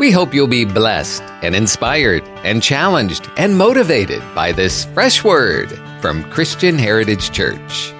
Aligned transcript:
We 0.00 0.10
hope 0.10 0.32
you'll 0.32 0.46
be 0.46 0.64
blessed 0.64 1.22
and 1.42 1.54
inspired 1.54 2.22
and 2.42 2.62
challenged 2.62 3.28
and 3.36 3.54
motivated 3.54 4.22
by 4.34 4.50
this 4.50 4.86
fresh 4.86 5.22
word 5.22 5.78
from 6.00 6.24
Christian 6.30 6.78
Heritage 6.78 7.30
Church. 7.32 7.92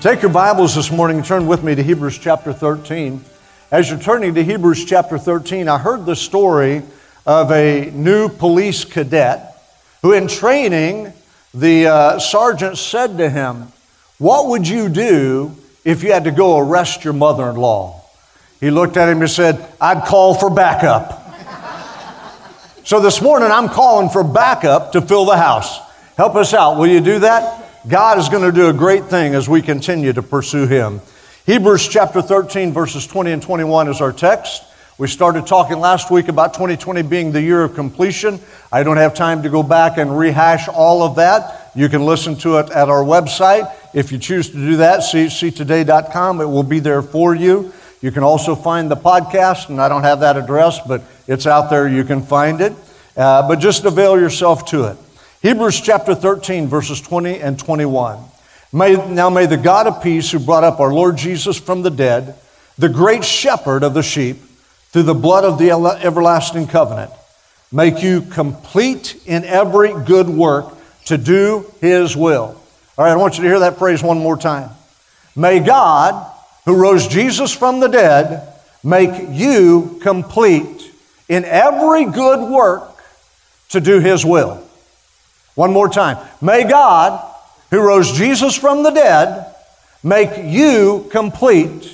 Take 0.00 0.20
your 0.20 0.32
Bibles 0.32 0.74
this 0.74 0.90
morning 0.90 1.18
and 1.18 1.24
turn 1.24 1.46
with 1.46 1.62
me 1.62 1.76
to 1.76 1.82
Hebrews 1.84 2.18
chapter 2.18 2.52
13. 2.52 3.24
As 3.70 3.88
you're 3.88 4.00
turning 4.00 4.34
to 4.34 4.42
Hebrews 4.42 4.84
chapter 4.84 5.16
13, 5.16 5.68
I 5.68 5.78
heard 5.78 6.04
the 6.06 6.16
story 6.16 6.82
of 7.24 7.52
a 7.52 7.88
new 7.92 8.28
police 8.28 8.84
cadet 8.84 9.56
who, 10.02 10.12
in 10.12 10.26
training, 10.26 11.12
the 11.54 11.86
uh, 11.86 12.18
sergeant 12.18 12.78
said 12.78 13.16
to 13.18 13.30
him, 13.30 13.68
What 14.18 14.48
would 14.48 14.66
you 14.66 14.88
do 14.88 15.54
if 15.84 16.02
you 16.02 16.10
had 16.10 16.24
to 16.24 16.32
go 16.32 16.58
arrest 16.58 17.04
your 17.04 17.14
mother 17.14 17.48
in 17.48 17.54
law? 17.54 18.02
He 18.58 18.72
looked 18.72 18.96
at 18.96 19.08
him 19.08 19.20
and 19.20 19.30
said, 19.30 19.64
I'd 19.80 20.04
call 20.04 20.34
for 20.34 20.50
backup. 20.50 21.20
So 22.84 23.00
this 23.00 23.22
morning 23.22 23.50
I'm 23.50 23.70
calling 23.70 24.10
for 24.10 24.22
backup 24.22 24.92
to 24.92 25.00
fill 25.00 25.24
the 25.24 25.38
house. 25.38 25.80
Help 26.18 26.36
us 26.36 26.52
out. 26.52 26.78
Will 26.78 26.86
you 26.86 27.00
do 27.00 27.18
that? 27.20 27.88
God 27.88 28.18
is 28.18 28.28
going 28.28 28.42
to 28.42 28.52
do 28.52 28.68
a 28.68 28.74
great 28.74 29.06
thing 29.06 29.34
as 29.34 29.48
we 29.48 29.62
continue 29.62 30.12
to 30.12 30.22
pursue 30.22 30.66
Him. 30.66 31.00
Hebrews 31.46 31.88
chapter 31.88 32.20
13, 32.20 32.72
verses 32.72 33.06
20 33.06 33.32
and 33.32 33.42
21 33.42 33.88
is 33.88 34.02
our 34.02 34.12
text. 34.12 34.64
We 34.98 35.08
started 35.08 35.46
talking 35.46 35.78
last 35.78 36.10
week 36.10 36.28
about 36.28 36.52
2020 36.52 37.00
being 37.02 37.32
the 37.32 37.40
year 37.40 37.62
of 37.62 37.74
completion. 37.74 38.38
I 38.70 38.82
don't 38.82 38.98
have 38.98 39.14
time 39.14 39.42
to 39.44 39.48
go 39.48 39.62
back 39.62 39.96
and 39.96 40.16
rehash 40.16 40.68
all 40.68 41.02
of 41.02 41.16
that. 41.16 41.72
You 41.74 41.88
can 41.88 42.04
listen 42.04 42.36
to 42.36 42.58
it 42.58 42.70
at 42.70 42.90
our 42.90 43.02
website. 43.02 43.74
If 43.94 44.12
you 44.12 44.18
choose 44.18 44.50
to 44.50 44.56
do 44.56 44.76
that, 44.76 45.00
chctoday.com, 45.00 46.40
it 46.42 46.46
will 46.46 46.62
be 46.62 46.80
there 46.80 47.00
for 47.00 47.34
you. 47.34 47.72
You 48.04 48.12
can 48.12 48.22
also 48.22 48.54
find 48.54 48.90
the 48.90 48.98
podcast, 48.98 49.70
and 49.70 49.80
I 49.80 49.88
don't 49.88 50.02
have 50.02 50.20
that 50.20 50.36
address, 50.36 50.78
but 50.86 51.00
it's 51.26 51.46
out 51.46 51.70
there. 51.70 51.88
You 51.88 52.04
can 52.04 52.20
find 52.20 52.60
it. 52.60 52.74
Uh, 53.16 53.48
but 53.48 53.60
just 53.60 53.86
avail 53.86 54.20
yourself 54.20 54.66
to 54.66 54.88
it. 54.88 54.98
Hebrews 55.40 55.80
chapter 55.80 56.14
13, 56.14 56.66
verses 56.66 57.00
20 57.00 57.40
and 57.40 57.58
21. 57.58 58.22
May, 58.74 58.96
now 59.10 59.30
may 59.30 59.46
the 59.46 59.56
God 59.56 59.86
of 59.86 60.02
peace, 60.02 60.30
who 60.30 60.38
brought 60.38 60.64
up 60.64 60.80
our 60.80 60.92
Lord 60.92 61.16
Jesus 61.16 61.58
from 61.58 61.80
the 61.80 61.90
dead, 61.90 62.34
the 62.76 62.90
great 62.90 63.24
shepherd 63.24 63.82
of 63.82 63.94
the 63.94 64.02
sheep, 64.02 64.36
through 64.90 65.04
the 65.04 65.14
blood 65.14 65.44
of 65.44 65.56
the 65.56 65.70
everlasting 65.70 66.66
covenant, 66.66 67.10
make 67.72 68.02
you 68.02 68.20
complete 68.20 69.18
in 69.24 69.44
every 69.44 69.94
good 70.04 70.28
work 70.28 70.74
to 71.06 71.16
do 71.16 71.72
his 71.80 72.14
will. 72.14 72.60
All 72.98 73.04
right, 73.06 73.12
I 73.12 73.16
want 73.16 73.38
you 73.38 73.44
to 73.44 73.48
hear 73.48 73.60
that 73.60 73.78
phrase 73.78 74.02
one 74.02 74.18
more 74.18 74.36
time. 74.36 74.68
May 75.34 75.60
God, 75.60 76.32
who 76.64 76.74
rose 76.74 77.06
Jesus 77.08 77.52
from 77.52 77.80
the 77.80 77.88
dead, 77.88 78.52
make 78.82 79.28
you 79.30 79.98
complete 80.02 80.92
in 81.28 81.44
every 81.44 82.04
good 82.04 82.50
work 82.50 82.82
to 83.70 83.80
do 83.80 84.00
his 84.00 84.24
will. 84.24 84.62
One 85.54 85.72
more 85.72 85.88
time. 85.88 86.18
May 86.40 86.64
God, 86.64 87.24
who 87.70 87.80
rose 87.80 88.12
Jesus 88.12 88.56
from 88.56 88.82
the 88.82 88.90
dead, 88.90 89.54
make 90.02 90.30
you 90.44 91.06
complete 91.10 91.90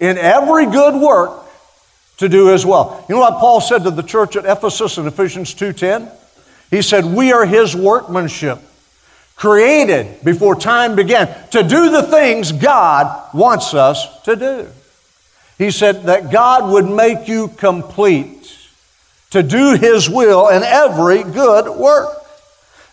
in 0.00 0.18
every 0.18 0.66
good 0.66 0.94
work 0.94 1.44
to 2.18 2.28
do 2.28 2.52
as 2.52 2.64
well. 2.64 3.04
You 3.08 3.16
know 3.16 3.20
what 3.20 3.38
Paul 3.38 3.60
said 3.60 3.84
to 3.84 3.90
the 3.90 4.02
church 4.02 4.36
at 4.36 4.44
Ephesus 4.44 4.98
in 4.98 5.06
Ephesians 5.06 5.54
2:10? 5.54 6.10
He 6.70 6.82
said, 6.82 7.04
"We 7.04 7.32
are 7.32 7.44
his 7.44 7.76
workmanship, 7.76 8.58
created 9.36 10.24
before 10.24 10.56
time 10.56 10.96
began 10.96 11.28
to 11.50 11.62
do 11.62 11.90
the 11.90 12.02
things 12.02 12.52
God 12.52 13.12
wants 13.34 13.74
us 13.74 14.06
to 14.24 14.34
do." 14.34 14.66
He 15.58 15.70
said 15.70 16.04
that 16.06 16.30
God 16.30 16.70
would 16.70 16.88
make 16.88 17.28
you 17.28 17.48
complete 17.48 18.50
to 19.30 19.42
do 19.42 19.74
his 19.74 20.08
will 20.08 20.48
in 20.48 20.62
every 20.62 21.22
good 21.22 21.68
work. 21.68 22.24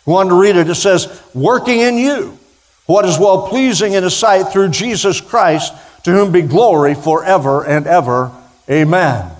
I 0.06 0.10
want 0.10 0.28
to 0.28 0.34
read 0.34 0.56
it. 0.56 0.68
It 0.68 0.74
says, 0.74 1.08
"Working 1.34 1.80
in 1.80 1.96
you 1.96 2.38
what 2.86 3.06
is 3.06 3.18
well 3.18 3.48
pleasing 3.48 3.94
in 3.94 4.02
his 4.02 4.16
sight 4.16 4.48
through 4.48 4.68
Jesus 4.68 5.20
Christ, 5.20 5.72
to 6.02 6.10
whom 6.10 6.32
be 6.32 6.42
glory 6.42 6.94
forever 6.94 7.62
and 7.62 7.86
ever." 7.86 8.30
Amen. 8.70 9.30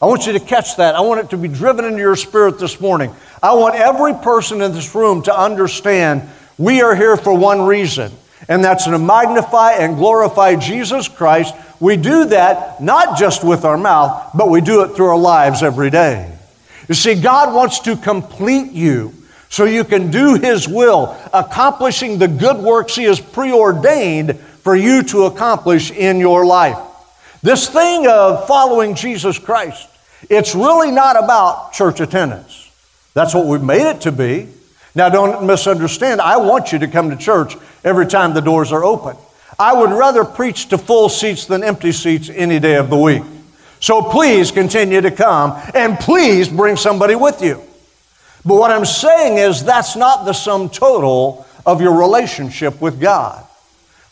I 0.00 0.06
want 0.06 0.26
you 0.26 0.32
to 0.32 0.40
catch 0.40 0.76
that. 0.76 0.96
I 0.96 1.00
want 1.00 1.20
it 1.20 1.30
to 1.30 1.36
be 1.36 1.46
driven 1.46 1.84
into 1.84 2.00
your 2.00 2.16
spirit 2.16 2.58
this 2.58 2.80
morning. 2.80 3.14
I 3.42 3.54
want 3.54 3.74
every 3.74 4.14
person 4.14 4.62
in 4.62 4.72
this 4.72 4.94
room 4.94 5.22
to 5.22 5.36
understand 5.36 6.28
we 6.58 6.80
are 6.80 6.94
here 6.94 7.16
for 7.16 7.36
one 7.36 7.62
reason, 7.62 8.12
and 8.48 8.62
that's 8.62 8.84
to 8.84 8.98
magnify 8.98 9.72
and 9.72 9.96
glorify 9.96 10.54
Jesus 10.54 11.08
Christ. 11.08 11.54
We 11.80 11.96
do 11.96 12.26
that 12.26 12.80
not 12.80 13.18
just 13.18 13.42
with 13.42 13.64
our 13.64 13.76
mouth, 13.76 14.30
but 14.34 14.48
we 14.48 14.60
do 14.60 14.82
it 14.82 14.94
through 14.94 15.06
our 15.06 15.18
lives 15.18 15.64
every 15.64 15.90
day. 15.90 16.32
You 16.88 16.94
see, 16.94 17.20
God 17.20 17.52
wants 17.52 17.80
to 17.80 17.96
complete 17.96 18.70
you 18.70 19.12
so 19.48 19.64
you 19.64 19.82
can 19.82 20.10
do 20.12 20.34
His 20.34 20.68
will, 20.68 21.16
accomplishing 21.32 22.18
the 22.18 22.28
good 22.28 22.58
works 22.58 22.94
He 22.94 23.04
has 23.04 23.18
preordained 23.18 24.38
for 24.38 24.76
you 24.76 25.02
to 25.04 25.24
accomplish 25.24 25.90
in 25.90 26.20
your 26.20 26.46
life. 26.46 26.78
This 27.42 27.68
thing 27.68 28.06
of 28.06 28.46
following 28.46 28.94
Jesus 28.94 29.38
Christ, 29.38 29.88
it's 30.30 30.54
really 30.54 30.92
not 30.92 31.22
about 31.22 31.72
church 31.72 31.98
attendance. 31.98 32.61
That's 33.14 33.34
what 33.34 33.46
we've 33.46 33.62
made 33.62 33.88
it 33.88 34.02
to 34.02 34.12
be. 34.12 34.48
Now, 34.94 35.08
don't 35.08 35.46
misunderstand. 35.46 36.20
I 36.20 36.36
want 36.36 36.72
you 36.72 36.78
to 36.80 36.88
come 36.88 37.10
to 37.10 37.16
church 37.16 37.56
every 37.84 38.06
time 38.06 38.34
the 38.34 38.40
doors 38.40 38.72
are 38.72 38.84
open. 38.84 39.16
I 39.58 39.72
would 39.74 39.90
rather 39.90 40.24
preach 40.24 40.68
to 40.68 40.78
full 40.78 41.08
seats 41.08 41.46
than 41.46 41.62
empty 41.62 41.92
seats 41.92 42.28
any 42.28 42.58
day 42.58 42.76
of 42.76 42.90
the 42.90 42.96
week. 42.96 43.22
So 43.80 44.02
please 44.02 44.50
continue 44.50 45.00
to 45.00 45.10
come 45.10 45.60
and 45.74 45.98
please 45.98 46.48
bring 46.48 46.76
somebody 46.76 47.14
with 47.14 47.42
you. 47.42 47.60
But 48.44 48.56
what 48.56 48.70
I'm 48.70 48.84
saying 48.84 49.38
is 49.38 49.64
that's 49.64 49.96
not 49.96 50.24
the 50.24 50.32
sum 50.32 50.68
total 50.68 51.46
of 51.64 51.80
your 51.80 51.98
relationship 51.98 52.80
with 52.80 53.00
God. 53.00 53.44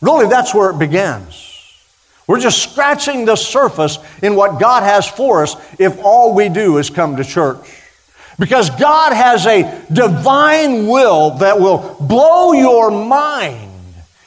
Really, 0.01 0.27
that's 0.27 0.53
where 0.53 0.69
it 0.71 0.79
begins. 0.79 1.47
We're 2.27 2.39
just 2.39 2.63
scratching 2.71 3.25
the 3.25 3.35
surface 3.35 3.97
in 4.21 4.35
what 4.35 4.59
God 4.59 4.83
has 4.83 5.07
for 5.07 5.43
us 5.43 5.55
if 5.79 5.99
all 6.03 6.33
we 6.33 6.49
do 6.49 6.77
is 6.77 6.89
come 6.89 7.17
to 7.17 7.23
church. 7.23 7.80
Because 8.41 8.71
God 8.71 9.13
has 9.13 9.45
a 9.45 9.85
divine 9.93 10.87
will 10.87 11.37
that 11.37 11.59
will 11.59 11.95
blow 11.99 12.53
your 12.53 12.89
mind 12.89 13.71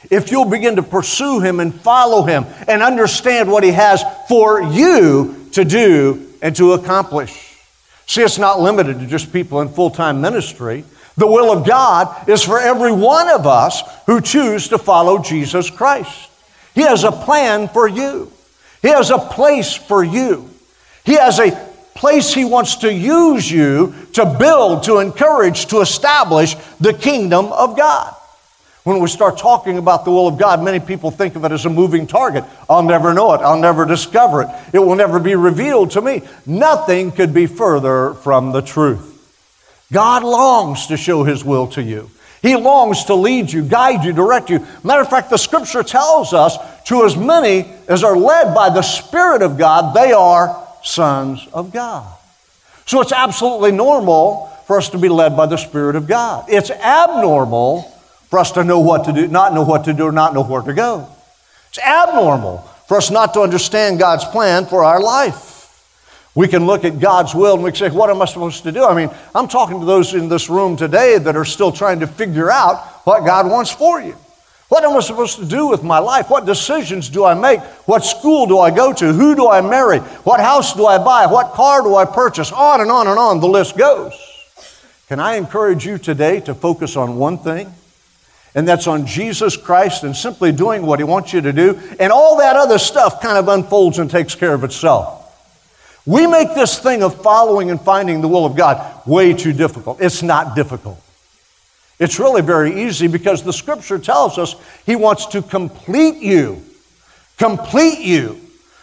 if 0.09 0.31
you'll 0.31 0.45
begin 0.45 0.77
to 0.77 0.85
pursue 0.85 1.41
Him 1.41 1.59
and 1.59 1.75
follow 1.75 2.23
Him 2.23 2.47
and 2.69 2.81
understand 2.81 3.51
what 3.51 3.65
He 3.65 3.73
has 3.73 4.05
for 4.29 4.63
you 4.63 5.49
to 5.55 5.65
do 5.65 6.33
and 6.41 6.55
to 6.55 6.75
accomplish. 6.75 7.59
See, 8.07 8.23
it's 8.23 8.39
not 8.39 8.61
limited 8.61 9.01
to 9.01 9.07
just 9.09 9.33
people 9.33 9.61
in 9.63 9.69
full 9.69 9.91
time 9.91 10.21
ministry. 10.21 10.85
The 11.17 11.27
will 11.27 11.51
of 11.51 11.67
God 11.67 12.29
is 12.29 12.45
for 12.45 12.61
every 12.61 12.93
one 12.93 13.29
of 13.29 13.49
us 13.49 13.83
who 14.07 14.21
choose 14.21 14.69
to 14.69 14.79
follow 14.79 15.25
Jesus 15.25 15.71
Christ. 15.71 16.31
He 16.77 16.83
has 16.83 17.03
a 17.03 17.11
plan 17.11 17.67
for 17.67 17.89
you. 17.89 18.31
He 18.81 18.91
has 18.91 19.11
a 19.11 19.19
place 19.19 19.75
for 19.75 20.05
you. 20.05 20.51
He 21.05 21.15
has 21.15 21.41
a 21.41 21.74
place 21.95 22.35
He 22.35 22.45
wants 22.45 22.77
to 22.77 22.93
use 22.93 23.51
you 23.51 23.95
to 24.15 24.25
build, 24.39 24.85
to 24.85 24.99
encourage, 24.99 25.67
to 25.67 25.81
establish 25.81 26.55
the 26.81 26.93
kingdom 26.93 27.47
of 27.53 27.77
God. 27.77 28.15
When 28.85 29.01
we 29.01 29.09
start 29.09 29.39
talking 29.39 29.79
about 29.79 30.05
the 30.05 30.11
will 30.11 30.29
of 30.29 30.39
God, 30.39 30.63
many 30.63 30.79
people 30.79 31.11
think 31.11 31.37
of 31.37 31.45
it 31.47 31.53
as 31.53 31.65
a 31.65 31.71
moving 31.71 32.07
target. 32.07 32.45
I'll 32.69 32.83
never 32.83 33.15
know 33.15 33.33
it. 33.33 33.39
I'll 33.39 33.59
never 33.59 33.87
discover 33.87 34.43
it. 34.43 34.49
It 34.75 34.79
will 34.79 34.95
never 34.95 35.19
be 35.19 35.35
revealed 35.35 35.93
to 35.93 36.03
me. 36.03 36.21
Nothing 36.45 37.11
could 37.11 37.33
be 37.33 37.47
further 37.47 38.13
from 38.13 38.53
the 38.53 38.61
truth. 38.61 39.13
God 39.91 40.23
longs 40.23 40.89
to 40.89 40.99
show 40.99 41.25
His 41.25 41.43
will 41.45 41.67
to 41.69 41.83
you. 41.83 42.11
He 42.43 42.57
longs 42.57 43.05
to 43.05 43.15
lead 43.15 43.51
you, 43.51 43.65
guide 43.65 44.05
you, 44.05 44.13
direct 44.13 44.51
you. 44.51 44.67
Matter 44.83 45.01
of 45.01 45.09
fact, 45.09 45.31
the 45.31 45.39
scripture 45.39 45.83
tells 45.83 46.35
us 46.35 46.59
to 46.85 47.07
as 47.07 47.17
many 47.17 47.67
as 47.89 48.05
are 48.05 48.17
led 48.17 48.55
by 48.55 48.69
the 48.69 48.83
Spirit 48.83 49.41
of 49.41 49.57
God, 49.57 49.95
they 49.95 50.13
are 50.13 50.64
sons 50.85 51.49
of 51.53 51.73
God. 51.73 52.07
So 52.87 53.01
it's 53.01 53.13
absolutely 53.13 53.73
normal 53.73 54.47
for 54.67 54.79
us 54.79 54.91
to 54.91 54.99
be 54.99 55.09
led 55.09 55.37
by 55.37 55.47
the 55.47 55.57
Spirit 55.57 55.97
of 55.97 56.07
God. 56.07 56.45
It's 56.49 56.71
abnormal 56.71 57.83
for 58.29 58.39
us 58.39 58.53
to 58.53 58.65
know 58.65 58.81
what 58.81 59.07
to 59.07 59.13
do, 59.13 59.27
not 59.27 59.55
know 59.55 59.63
what 59.63 59.85
to 59.87 59.93
do, 59.93 60.05
or 60.05 60.13
not 60.13 60.35
know 60.35 60.45
where 60.45 60.63
to 60.63 60.75
go. 60.75 61.09
It's 61.69 61.79
abnormal 61.79 62.59
for 62.87 62.99
us 62.99 63.11
not 63.11 63.35
to 63.35 63.41
understand 63.41 63.99
God's 63.99 64.25
plan 64.25 64.67
for 64.67 64.85
our 64.85 65.01
life. 65.01 65.53
We 66.35 66.49
can 66.49 66.67
look 66.67 66.85
at 66.85 66.99
God's 66.99 67.35
will 67.35 67.55
and 67.55 67.63
we 67.63 67.71
can 67.71 67.79
say, 67.79 67.97
What 67.97 68.11
am 68.11 68.21
I 68.21 68.25
supposed 68.25 68.65
to 68.65 68.73
do? 68.73 68.85
I 68.85 68.95
mean, 68.95 69.11
I'm 69.35 69.49
talking 69.49 69.79
to 69.81 69.87
those 69.87 70.15
in 70.15 70.29
this 70.29 70.51
room 70.51 70.77
today 70.77 71.17
that 71.19 71.37
are 71.37 71.45
still 71.45 71.71
trying 71.71 72.01
to 72.01 72.07
figure 72.07 72.51
out 72.51 72.85
what 73.05 73.25
God 73.25 73.49
wants 73.49 73.71
for 73.71 74.01
you. 74.01 74.17
What 74.69 74.83
am 74.85 74.97
I 74.97 75.01
supposed 75.01 75.39
to 75.39 75.45
do 75.45 75.69
with 75.69 75.83
my 75.83 75.99
life? 75.99 76.31
What 76.31 76.47
decisions 76.47 77.09
do 77.09 77.25
I 77.25 77.35
make? 77.35 77.61
What 77.87 78.05
school 78.05 78.47
do 78.47 78.59
I 78.59 78.71
go 78.71 78.93
to? 78.93 79.13
Who 79.13 79.35
do 79.35 79.49
I 79.49 79.61
marry? 79.61 79.99
What 79.99 80.41
house 80.41 80.75
do 80.75 80.87
I 80.87 80.99
buy? 80.99 81.27
What 81.27 81.53
car 81.53 81.83
do 81.83 81.95
I 81.97 82.05
purchase? 82.05 82.51
On 82.51 82.81
and 82.81 82.91
on 82.91 83.07
and 83.07 83.19
on 83.19 83.41
the 83.41 83.49
list 83.49 83.77
goes. 83.77 84.15
Can 85.09 85.21
I 85.21 85.37
encourage 85.37 85.85
you 85.85 85.99
today 85.99 86.41
to 86.41 86.55
focus 86.55 86.97
on 86.97 87.17
one 87.17 87.39
thing? 87.39 87.73
And 88.55 88.67
that's 88.67 88.87
on 88.87 89.07
Jesus 89.07 89.57
Christ 89.57 90.05
and 90.05 90.17
simply 90.17 90.51
doing 90.51 90.87
what 90.87 90.99
He 90.99 91.05
wants 91.05 91.33
you 91.33 91.41
to 91.43 91.53
do. 91.53 91.79
And 92.01 92.11
all 92.11 92.39
that 92.39 92.57
other 92.57 92.79
stuff 92.79 93.21
kind 93.21 93.37
of 93.37 93.49
unfolds 93.49 93.99
and 93.99 94.11
takes 94.11 94.35
care 94.35 94.55
of 94.55 94.65
itself. 94.65 95.21
We 96.07 96.27
make 96.27 96.55
this 96.55 96.79
thing 96.79 97.03
of 97.03 97.23
following 97.23 97.71
and 97.71 97.81
finding 97.81 98.21
the 98.21 98.29
will 98.29 98.47
of 98.47 98.57
God 98.57 99.07
way 99.07 99.35
too 99.35 99.53
difficult. 99.53 100.01
It's 100.01 100.23
not 100.23 100.55
difficult. 100.55 101.04
It's 101.99 102.19
really 102.19 102.43
very 102.43 102.83
easy 102.83 103.07
because 103.07 103.43
the 103.43 103.53
scripture 103.53 103.99
tells 103.99 104.39
us 104.39 104.57
He 104.85 104.97
wants 104.97 105.27
to 105.27 105.43
complete 105.43 106.17
you, 106.17 106.63
complete 107.39 108.01
you, 108.01 108.41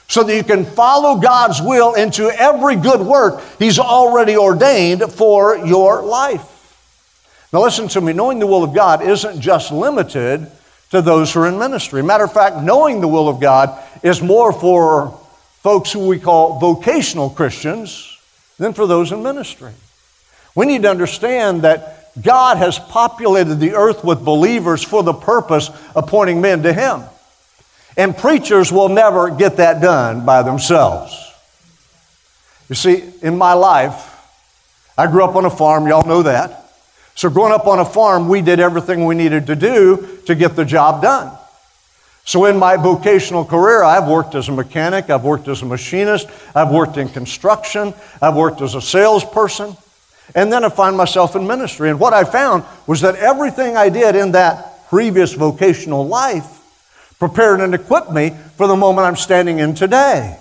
so 0.08 0.24
that 0.24 0.36
you 0.36 0.44
can 0.44 0.66
follow 0.66 1.20
God's 1.20 1.62
will 1.62 1.94
into 1.94 2.30
every 2.30 2.76
good 2.76 3.02
work 3.02 3.42
He's 3.60 3.80
already 3.80 4.38
ordained 4.38 5.04
for 5.12 5.58
your 5.58 6.02
life. 6.02 6.48
Now, 7.54 7.64
listen 7.64 7.90
to 7.90 8.02
me 8.02 8.14
knowing 8.14 8.40
the 8.40 8.48
will 8.48 8.64
of 8.64 8.74
God 8.74 9.02
isn't 9.02 9.42
just 9.42 9.72
limited 9.72 10.50
to 10.92 11.02
those 11.02 11.34
who 11.34 11.42
are 11.42 11.48
in 11.48 11.58
ministry. 11.58 12.02
Matter 12.02 12.24
of 12.24 12.34
fact, 12.34 12.58
knowing 12.58 13.02
the 13.02 13.08
will 13.08 13.28
of 13.28 13.42
God 13.42 13.78
is 14.04 14.22
more 14.22 14.54
for 14.54 15.18
folks 15.62 15.92
who 15.92 16.08
we 16.08 16.18
call 16.18 16.60
vocational 16.60 17.30
Christians 17.30 18.18
than 18.58 18.74
for 18.74 18.88
those 18.88 19.12
in 19.12 19.22
ministry. 19.22 19.74
We 20.56 20.66
need 20.66 20.84
to 20.84 20.90
understand 20.90 21.62
that 21.64 22.01
God 22.20 22.58
has 22.58 22.78
populated 22.78 23.56
the 23.56 23.74
earth 23.74 24.04
with 24.04 24.26
believers 24.26 24.84
for 24.84 25.04
the 25.04 25.14
purpose 25.14 25.70
of 25.96 26.08
pointing 26.08 26.42
men 26.42 26.64
to 26.64 26.74
Him. 26.74 27.04
And 27.96 28.18
preachers 28.18 28.72
will 28.72 28.90
never 28.90 29.30
get 29.30 29.58
that 29.58 29.82
done 29.82 30.26
by 30.26 30.44
themselves. 30.44 31.18
You 32.70 32.76
see, 32.76 33.04
in 33.22 33.38
my 33.38 33.54
life, 33.54 34.08
I 34.98 35.08
grew 35.08 35.24
up 35.24 35.36
on 35.36 35.46
a 35.46 35.50
farm, 35.50 35.88
y'all 35.88 36.08
know 36.08 36.24
that. 36.24 36.70
So, 37.16 37.30
growing 37.30 37.52
up 37.52 37.68
on 37.68 37.80
a 37.80 37.86
farm, 37.86 38.30
we 38.30 38.42
did 38.42 38.60
everything 38.60 39.06
we 39.06 39.16
needed 39.16 39.48
to 39.48 39.56
do 39.56 40.20
to 40.26 40.36
get 40.36 40.56
the 40.56 40.64
job 40.64 41.02
done. 41.02 41.38
So, 42.24 42.46
in 42.46 42.58
my 42.58 42.78
vocational 42.78 43.44
career, 43.44 43.84
I've 43.84 44.08
worked 44.08 44.36
as 44.36 44.48
a 44.48 44.52
mechanic, 44.52 45.10
I've 45.10 45.24
worked 45.24 45.48
as 45.48 45.62
a 45.62 45.66
machinist, 45.66 46.28
I've 46.56 46.72
worked 46.72 46.98
in 46.98 47.10
construction, 47.10 47.94
I've 48.22 48.36
worked 48.36 48.62
as 48.62 48.76
a 48.76 48.82
salesperson, 48.82 49.76
and 50.36 50.52
then 50.52 50.64
I 50.64 50.70
find 50.70 50.96
myself 50.96 51.36
in 51.36 51.48
ministry. 51.48 51.90
And 51.90 52.00
what 52.00 52.14
I 52.14 52.24
found 52.24 52.64
was 52.88 53.02
that 53.02 53.16
everything 53.16 53.78
I 53.78 53.90
did 53.90 54.16
in 54.16 54.32
that 54.34 54.88
previous 54.90 55.34
vocational 55.34 56.08
life 56.08 56.60
prepared 57.20 57.62
and 57.62 57.74
equipped 57.76 58.12
me 58.12 58.32
for 58.58 58.68
the 58.68 58.76
moment 58.76 59.08
I'm 59.08 59.16
standing 59.16 59.60
in 59.60 59.76
today, 59.76 60.38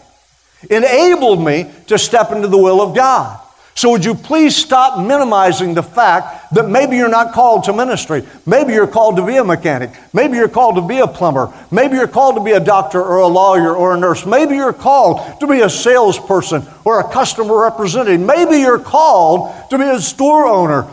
enabled 0.71 1.45
me 1.45 1.71
to 1.89 1.99
step 1.99 2.33
into 2.33 2.49
the 2.49 2.59
will 2.59 2.81
of 2.81 2.95
God. 2.95 3.39
So, 3.81 3.88
would 3.93 4.05
you 4.05 4.15
please 4.15 4.55
stop 4.55 4.99
minimizing 5.06 5.73
the 5.73 5.82
fact 5.82 6.53
that 6.53 6.69
maybe 6.69 6.99
you're 6.99 7.09
not 7.09 7.32
called 7.32 7.65
to 7.65 7.73
ministry? 7.73 8.23
Maybe 8.44 8.75
you're 8.75 8.87
called 8.87 9.17
to 9.17 9.25
be 9.25 9.38
a 9.38 9.43
mechanic. 9.43 9.93
Maybe 10.12 10.37
you're 10.37 10.50
called 10.50 10.75
to 10.75 10.82
be 10.82 10.99
a 10.99 11.06
plumber. 11.06 11.50
Maybe 11.71 11.97
you're 11.97 12.06
called 12.06 12.35
to 12.35 12.44
be 12.44 12.50
a 12.50 12.61
doctor 12.61 13.03
or 13.03 13.21
a 13.21 13.27
lawyer 13.27 13.75
or 13.75 13.94
a 13.94 13.99
nurse. 13.99 14.27
Maybe 14.27 14.56
you're 14.56 14.75
called 14.75 15.41
to 15.41 15.47
be 15.47 15.62
a 15.62 15.71
salesperson 15.71 16.62
or 16.85 17.00
a 17.00 17.11
customer 17.11 17.59
representative. 17.59 18.21
Maybe 18.21 18.59
you're 18.59 18.79
called 18.79 19.71
to 19.71 19.79
be 19.79 19.85
a 19.85 19.99
store 19.99 20.47
owner. 20.47 20.87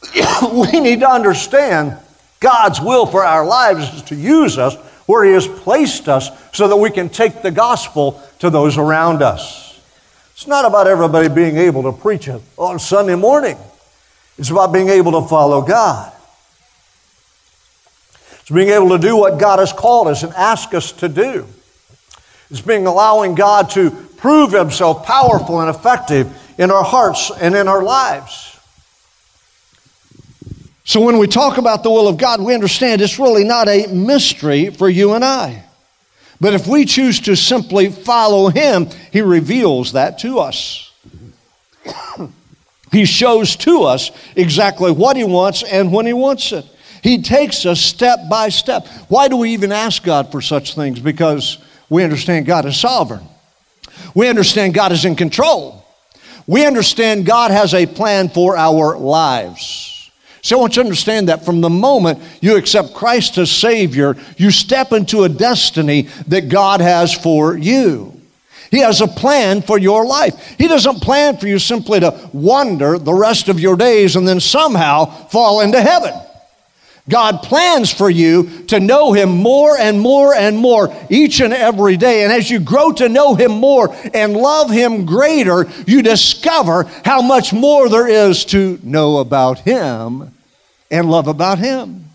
we 0.54 0.80
need 0.80 1.00
to 1.00 1.10
understand 1.10 1.98
God's 2.40 2.80
will 2.80 3.04
for 3.04 3.22
our 3.22 3.44
lives 3.44 3.92
is 3.92 4.02
to 4.04 4.14
use 4.14 4.56
us 4.56 4.76
where 5.04 5.26
He 5.26 5.32
has 5.32 5.46
placed 5.46 6.08
us 6.08 6.30
so 6.54 6.68
that 6.68 6.76
we 6.78 6.90
can 6.90 7.10
take 7.10 7.42
the 7.42 7.50
gospel 7.50 8.18
to 8.38 8.48
those 8.48 8.78
around 8.78 9.22
us. 9.22 9.69
It's 10.40 10.46
not 10.46 10.64
about 10.64 10.86
everybody 10.86 11.28
being 11.28 11.58
able 11.58 11.82
to 11.82 11.92
preach 11.92 12.26
on 12.56 12.78
Sunday 12.78 13.14
morning. 13.14 13.58
It's 14.38 14.48
about 14.48 14.72
being 14.72 14.88
able 14.88 15.20
to 15.20 15.28
follow 15.28 15.60
God. 15.60 16.10
It's 18.40 18.48
being 18.48 18.70
able 18.70 18.88
to 18.88 18.98
do 18.98 19.18
what 19.18 19.38
God 19.38 19.58
has 19.58 19.70
called 19.70 20.08
us 20.08 20.22
and 20.22 20.32
asked 20.32 20.72
us 20.72 20.92
to 20.92 21.10
do. 21.10 21.46
It's 22.50 22.62
being 22.62 22.86
allowing 22.86 23.34
God 23.34 23.68
to 23.72 23.90
prove 23.90 24.52
Himself 24.52 25.04
powerful 25.04 25.60
and 25.60 25.68
effective 25.68 26.34
in 26.56 26.70
our 26.70 26.84
hearts 26.84 27.30
and 27.38 27.54
in 27.54 27.68
our 27.68 27.82
lives. 27.82 28.58
So 30.84 31.02
when 31.02 31.18
we 31.18 31.26
talk 31.26 31.58
about 31.58 31.82
the 31.82 31.90
will 31.90 32.08
of 32.08 32.16
God, 32.16 32.40
we 32.40 32.54
understand 32.54 33.02
it's 33.02 33.18
really 33.18 33.44
not 33.44 33.68
a 33.68 33.88
mystery 33.88 34.70
for 34.70 34.88
you 34.88 35.12
and 35.12 35.22
I. 35.22 35.64
But 36.40 36.54
if 36.54 36.66
we 36.66 36.86
choose 36.86 37.20
to 37.20 37.36
simply 37.36 37.90
follow 37.90 38.48
Him, 38.48 38.88
He 39.12 39.20
reveals 39.20 39.92
that 39.92 40.18
to 40.20 40.38
us. 40.38 40.90
he 42.92 43.04
shows 43.04 43.56
to 43.56 43.82
us 43.82 44.10
exactly 44.36 44.90
what 44.90 45.16
He 45.16 45.24
wants 45.24 45.62
and 45.62 45.92
when 45.92 46.06
He 46.06 46.12
wants 46.12 46.52
it. 46.52 46.64
He 47.02 47.22
takes 47.22 47.64
us 47.66 47.80
step 47.80 48.18
by 48.28 48.48
step. 48.50 48.86
Why 49.08 49.28
do 49.28 49.36
we 49.36 49.50
even 49.50 49.72
ask 49.72 50.02
God 50.02 50.30
for 50.30 50.40
such 50.40 50.74
things? 50.74 51.00
Because 51.00 51.58
we 51.88 52.04
understand 52.04 52.46
God 52.46 52.66
is 52.66 52.78
sovereign. 52.78 53.26
We 54.14 54.28
understand 54.28 54.74
God 54.74 54.92
is 54.92 55.04
in 55.04 55.16
control. 55.16 55.84
We 56.46 56.66
understand 56.66 57.26
God 57.26 57.50
has 57.50 57.74
a 57.74 57.86
plan 57.86 58.28
for 58.28 58.56
our 58.56 58.98
lives. 58.98 59.99
So 60.42 60.56
I 60.56 60.60
want 60.60 60.76
you 60.76 60.82
to 60.82 60.88
understand 60.88 61.28
that 61.28 61.44
from 61.44 61.60
the 61.60 61.70
moment 61.70 62.20
you 62.40 62.56
accept 62.56 62.94
Christ 62.94 63.36
as 63.38 63.50
Savior, 63.50 64.16
you 64.36 64.50
step 64.50 64.92
into 64.92 65.24
a 65.24 65.28
destiny 65.28 66.02
that 66.28 66.48
God 66.48 66.80
has 66.80 67.12
for 67.12 67.56
you. 67.56 68.20
He 68.70 68.78
has 68.78 69.00
a 69.00 69.08
plan 69.08 69.62
for 69.62 69.78
your 69.78 70.06
life. 70.06 70.54
He 70.56 70.68
doesn't 70.68 71.00
plan 71.00 71.36
for 71.36 71.48
you 71.48 71.58
simply 71.58 72.00
to 72.00 72.30
wander 72.32 72.98
the 72.98 73.12
rest 73.12 73.48
of 73.48 73.58
your 73.58 73.76
days 73.76 74.16
and 74.16 74.26
then 74.26 74.40
somehow 74.40 75.06
fall 75.28 75.60
into 75.60 75.80
heaven. 75.80 76.14
God 77.10 77.42
plans 77.42 77.92
for 77.92 78.08
you 78.08 78.64
to 78.68 78.80
know 78.80 79.12
Him 79.12 79.28
more 79.28 79.76
and 79.76 80.00
more 80.00 80.34
and 80.34 80.56
more 80.56 80.94
each 81.10 81.40
and 81.40 81.52
every 81.52 81.96
day. 81.96 82.24
And 82.24 82.32
as 82.32 82.50
you 82.50 82.60
grow 82.60 82.92
to 82.92 83.08
know 83.08 83.34
Him 83.34 83.50
more 83.52 83.94
and 84.14 84.34
love 84.34 84.70
Him 84.70 85.04
greater, 85.04 85.68
you 85.86 86.02
discover 86.02 86.84
how 87.04 87.20
much 87.20 87.52
more 87.52 87.88
there 87.88 88.08
is 88.08 88.44
to 88.46 88.78
know 88.82 89.18
about 89.18 89.58
Him 89.60 90.32
and 90.90 91.10
love 91.10 91.26
about 91.26 91.58
Him. 91.58 92.06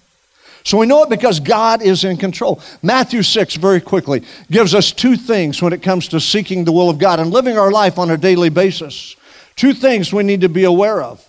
So 0.63 0.79
we 0.79 0.87
know 0.87 1.03
it 1.03 1.09
because 1.09 1.39
God 1.39 1.83
is 1.83 2.03
in 2.03 2.17
control. 2.17 2.59
Matthew 2.81 3.21
6, 3.21 3.55
very 3.57 3.79
quickly, 3.79 4.23
gives 4.49 4.73
us 4.73 4.91
two 4.91 5.15
things 5.15 5.61
when 5.61 5.73
it 5.73 5.83
comes 5.83 6.07
to 6.07 6.19
seeking 6.19 6.63
the 6.63 6.71
will 6.71 6.89
of 6.89 6.97
God 6.97 7.19
and 7.19 7.29
living 7.29 7.55
our 7.55 7.71
life 7.71 7.99
on 7.99 8.09
a 8.09 8.17
daily 8.17 8.49
basis. 8.49 9.15
Two 9.55 9.73
things 9.73 10.11
we 10.11 10.23
need 10.23 10.41
to 10.41 10.49
be 10.49 10.63
aware 10.63 11.03
of. 11.03 11.23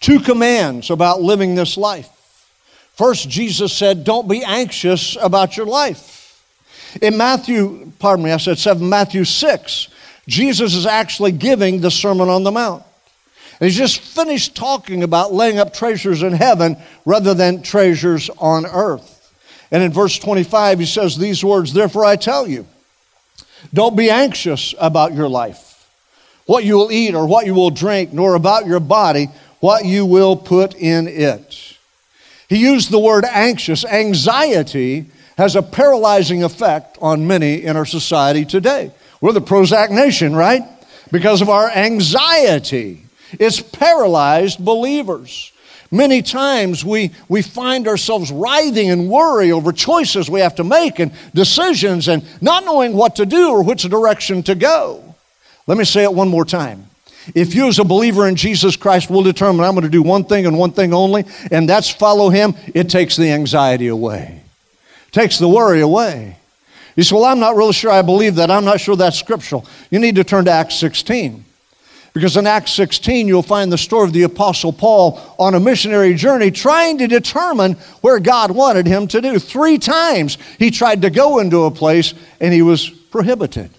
Two 0.00 0.20
commands 0.20 0.90
about 0.90 1.22
living 1.22 1.54
this 1.54 1.78
life. 1.78 2.10
First, 2.98 3.28
Jesus 3.28 3.72
said, 3.72 4.02
Don't 4.02 4.26
be 4.26 4.42
anxious 4.42 5.16
about 5.20 5.56
your 5.56 5.66
life. 5.66 6.42
In 7.00 7.16
Matthew, 7.16 7.92
pardon 8.00 8.24
me, 8.24 8.32
I 8.32 8.38
said 8.38 8.58
7, 8.58 8.88
Matthew 8.88 9.22
6, 9.22 9.88
Jesus 10.26 10.74
is 10.74 10.84
actually 10.84 11.30
giving 11.30 11.80
the 11.80 11.92
Sermon 11.92 12.28
on 12.28 12.42
the 12.42 12.50
Mount. 12.50 12.82
And 13.60 13.68
he's 13.68 13.78
just 13.78 14.00
finished 14.00 14.56
talking 14.56 15.04
about 15.04 15.32
laying 15.32 15.60
up 15.60 15.72
treasures 15.72 16.24
in 16.24 16.32
heaven 16.32 16.76
rather 17.04 17.34
than 17.34 17.62
treasures 17.62 18.30
on 18.36 18.66
earth. 18.66 19.32
And 19.70 19.80
in 19.80 19.92
verse 19.92 20.18
25, 20.18 20.80
he 20.80 20.86
says 20.86 21.16
these 21.16 21.44
words 21.44 21.72
Therefore 21.72 22.04
I 22.04 22.16
tell 22.16 22.48
you, 22.48 22.66
don't 23.72 23.96
be 23.96 24.10
anxious 24.10 24.74
about 24.76 25.14
your 25.14 25.28
life, 25.28 25.88
what 26.46 26.64
you 26.64 26.76
will 26.76 26.90
eat 26.90 27.14
or 27.14 27.28
what 27.28 27.46
you 27.46 27.54
will 27.54 27.70
drink, 27.70 28.12
nor 28.12 28.34
about 28.34 28.66
your 28.66 28.80
body, 28.80 29.28
what 29.60 29.84
you 29.84 30.04
will 30.04 30.34
put 30.34 30.74
in 30.74 31.06
it. 31.06 31.77
He 32.48 32.56
used 32.56 32.90
the 32.90 32.98
word 32.98 33.24
anxious. 33.24 33.84
Anxiety 33.84 35.06
has 35.36 35.54
a 35.54 35.62
paralyzing 35.62 36.42
effect 36.42 36.98
on 37.00 37.26
many 37.26 37.62
in 37.62 37.76
our 37.76 37.84
society 37.84 38.44
today. 38.44 38.90
We're 39.20 39.32
the 39.32 39.40
Prozac 39.40 39.90
nation, 39.90 40.34
right? 40.34 40.62
Because 41.12 41.42
of 41.42 41.48
our 41.48 41.70
anxiety. 41.70 43.04
It's 43.32 43.60
paralyzed 43.60 44.64
believers. 44.64 45.52
Many 45.90 46.22
times 46.22 46.84
we, 46.84 47.12
we 47.28 47.42
find 47.42 47.88
ourselves 47.88 48.30
writhing 48.30 48.88
in 48.88 49.08
worry 49.08 49.52
over 49.52 49.72
choices 49.72 50.28
we 50.28 50.40
have 50.40 50.54
to 50.56 50.64
make 50.64 50.98
and 50.98 51.12
decisions 51.34 52.08
and 52.08 52.24
not 52.42 52.64
knowing 52.64 52.94
what 52.94 53.16
to 53.16 53.26
do 53.26 53.50
or 53.50 53.62
which 53.62 53.82
direction 53.84 54.42
to 54.44 54.54
go. 54.54 55.14
Let 55.66 55.78
me 55.78 55.84
say 55.84 56.02
it 56.02 56.12
one 56.12 56.28
more 56.28 56.44
time. 56.44 56.87
If 57.34 57.54
you, 57.54 57.68
as 57.68 57.78
a 57.78 57.84
believer 57.84 58.26
in 58.26 58.36
Jesus 58.36 58.76
Christ, 58.76 59.10
will 59.10 59.22
determine 59.22 59.64
I'm 59.64 59.74
going 59.74 59.84
to 59.84 59.90
do 59.90 60.02
one 60.02 60.24
thing 60.24 60.46
and 60.46 60.58
one 60.58 60.72
thing 60.72 60.94
only, 60.94 61.24
and 61.50 61.68
that's 61.68 61.90
follow 61.90 62.30
Him, 62.30 62.54
it 62.74 62.88
takes 62.88 63.16
the 63.16 63.30
anxiety 63.30 63.88
away, 63.88 64.42
takes 65.12 65.38
the 65.38 65.48
worry 65.48 65.80
away. 65.80 66.36
You 66.96 67.04
say, 67.04 67.14
Well, 67.14 67.24
I'm 67.24 67.38
not 67.38 67.54
really 67.54 67.72
sure 67.72 67.90
I 67.90 68.02
believe 68.02 68.36
that. 68.36 68.50
I'm 68.50 68.64
not 68.64 68.80
sure 68.80 68.96
that's 68.96 69.18
scriptural. 69.18 69.64
You 69.90 69.98
need 69.98 70.16
to 70.16 70.24
turn 70.24 70.46
to 70.46 70.50
Acts 70.50 70.74
16. 70.76 71.44
Because 72.12 72.36
in 72.36 72.48
Acts 72.48 72.72
16, 72.72 73.28
you'll 73.28 73.42
find 73.42 73.70
the 73.70 73.78
story 73.78 74.04
of 74.08 74.12
the 74.12 74.24
Apostle 74.24 74.72
Paul 74.72 75.20
on 75.38 75.54
a 75.54 75.60
missionary 75.60 76.14
journey 76.14 76.50
trying 76.50 76.98
to 76.98 77.06
determine 77.06 77.74
where 78.00 78.18
God 78.18 78.50
wanted 78.50 78.86
him 78.86 79.06
to 79.08 79.20
do. 79.20 79.38
Three 79.38 79.78
times 79.78 80.38
he 80.58 80.72
tried 80.72 81.02
to 81.02 81.10
go 81.10 81.38
into 81.38 81.64
a 81.64 81.70
place 81.70 82.14
and 82.40 82.52
he 82.52 82.62
was 82.62 82.90
prohibited. 82.90 83.70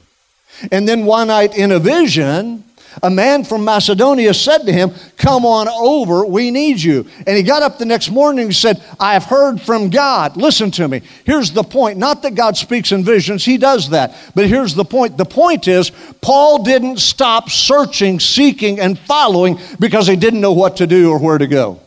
And 0.71 0.87
then 0.87 1.05
one 1.05 1.27
night 1.27 1.57
in 1.57 1.73
a 1.73 1.79
vision, 1.79 2.63
a 3.01 3.09
man 3.09 3.43
from 3.43 3.63
Macedonia 3.63 4.33
said 4.33 4.59
to 4.59 4.73
him, 4.73 4.91
Come 5.17 5.45
on 5.45 5.67
over, 5.67 6.25
we 6.25 6.51
need 6.51 6.81
you. 6.81 7.07
And 7.25 7.37
he 7.37 7.43
got 7.43 7.63
up 7.63 7.77
the 7.77 7.85
next 7.85 8.09
morning 8.09 8.45
and 8.45 8.55
said, 8.55 8.83
I 8.99 9.13
have 9.13 9.25
heard 9.25 9.61
from 9.61 9.89
God. 9.89 10.37
Listen 10.37 10.71
to 10.71 10.87
me. 10.87 11.01
Here's 11.25 11.51
the 11.51 11.63
point. 11.63 11.97
Not 11.97 12.23
that 12.23 12.35
God 12.35 12.57
speaks 12.57 12.91
in 12.91 13.03
visions, 13.03 13.45
he 13.45 13.57
does 13.57 13.89
that. 13.89 14.15
But 14.35 14.47
here's 14.47 14.75
the 14.75 14.85
point. 14.85 15.17
The 15.17 15.25
point 15.25 15.67
is, 15.67 15.91
Paul 16.21 16.63
didn't 16.63 16.99
stop 16.99 17.49
searching, 17.49 18.19
seeking, 18.19 18.79
and 18.79 18.97
following 18.97 19.59
because 19.79 20.07
he 20.07 20.15
didn't 20.15 20.41
know 20.41 20.53
what 20.53 20.77
to 20.77 20.87
do 20.87 21.11
or 21.11 21.19
where 21.19 21.37
to 21.37 21.47
go. 21.47 21.79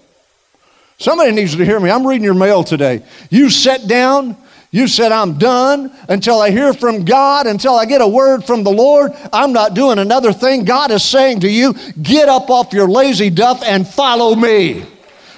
Somebody 0.98 1.32
needs 1.32 1.56
to 1.56 1.64
hear 1.64 1.80
me. 1.80 1.90
I'm 1.90 2.06
reading 2.06 2.24
your 2.24 2.34
mail 2.34 2.62
today. 2.62 3.02
You 3.28 3.50
sat 3.50 3.88
down, 3.88 4.36
you 4.72 4.88
said, 4.88 5.12
I'm 5.12 5.36
done 5.36 5.92
until 6.08 6.40
I 6.40 6.50
hear 6.50 6.72
from 6.72 7.04
God, 7.04 7.46
until 7.46 7.74
I 7.74 7.84
get 7.84 8.00
a 8.00 8.08
word 8.08 8.44
from 8.44 8.64
the 8.64 8.70
Lord. 8.70 9.12
I'm 9.30 9.52
not 9.52 9.74
doing 9.74 9.98
another 9.98 10.32
thing. 10.32 10.64
God 10.64 10.90
is 10.90 11.04
saying 11.04 11.40
to 11.40 11.48
you, 11.48 11.74
get 12.00 12.30
up 12.30 12.48
off 12.48 12.72
your 12.72 12.88
lazy 12.88 13.28
duff 13.28 13.62
and 13.62 13.86
follow 13.86 14.34
me. 14.34 14.86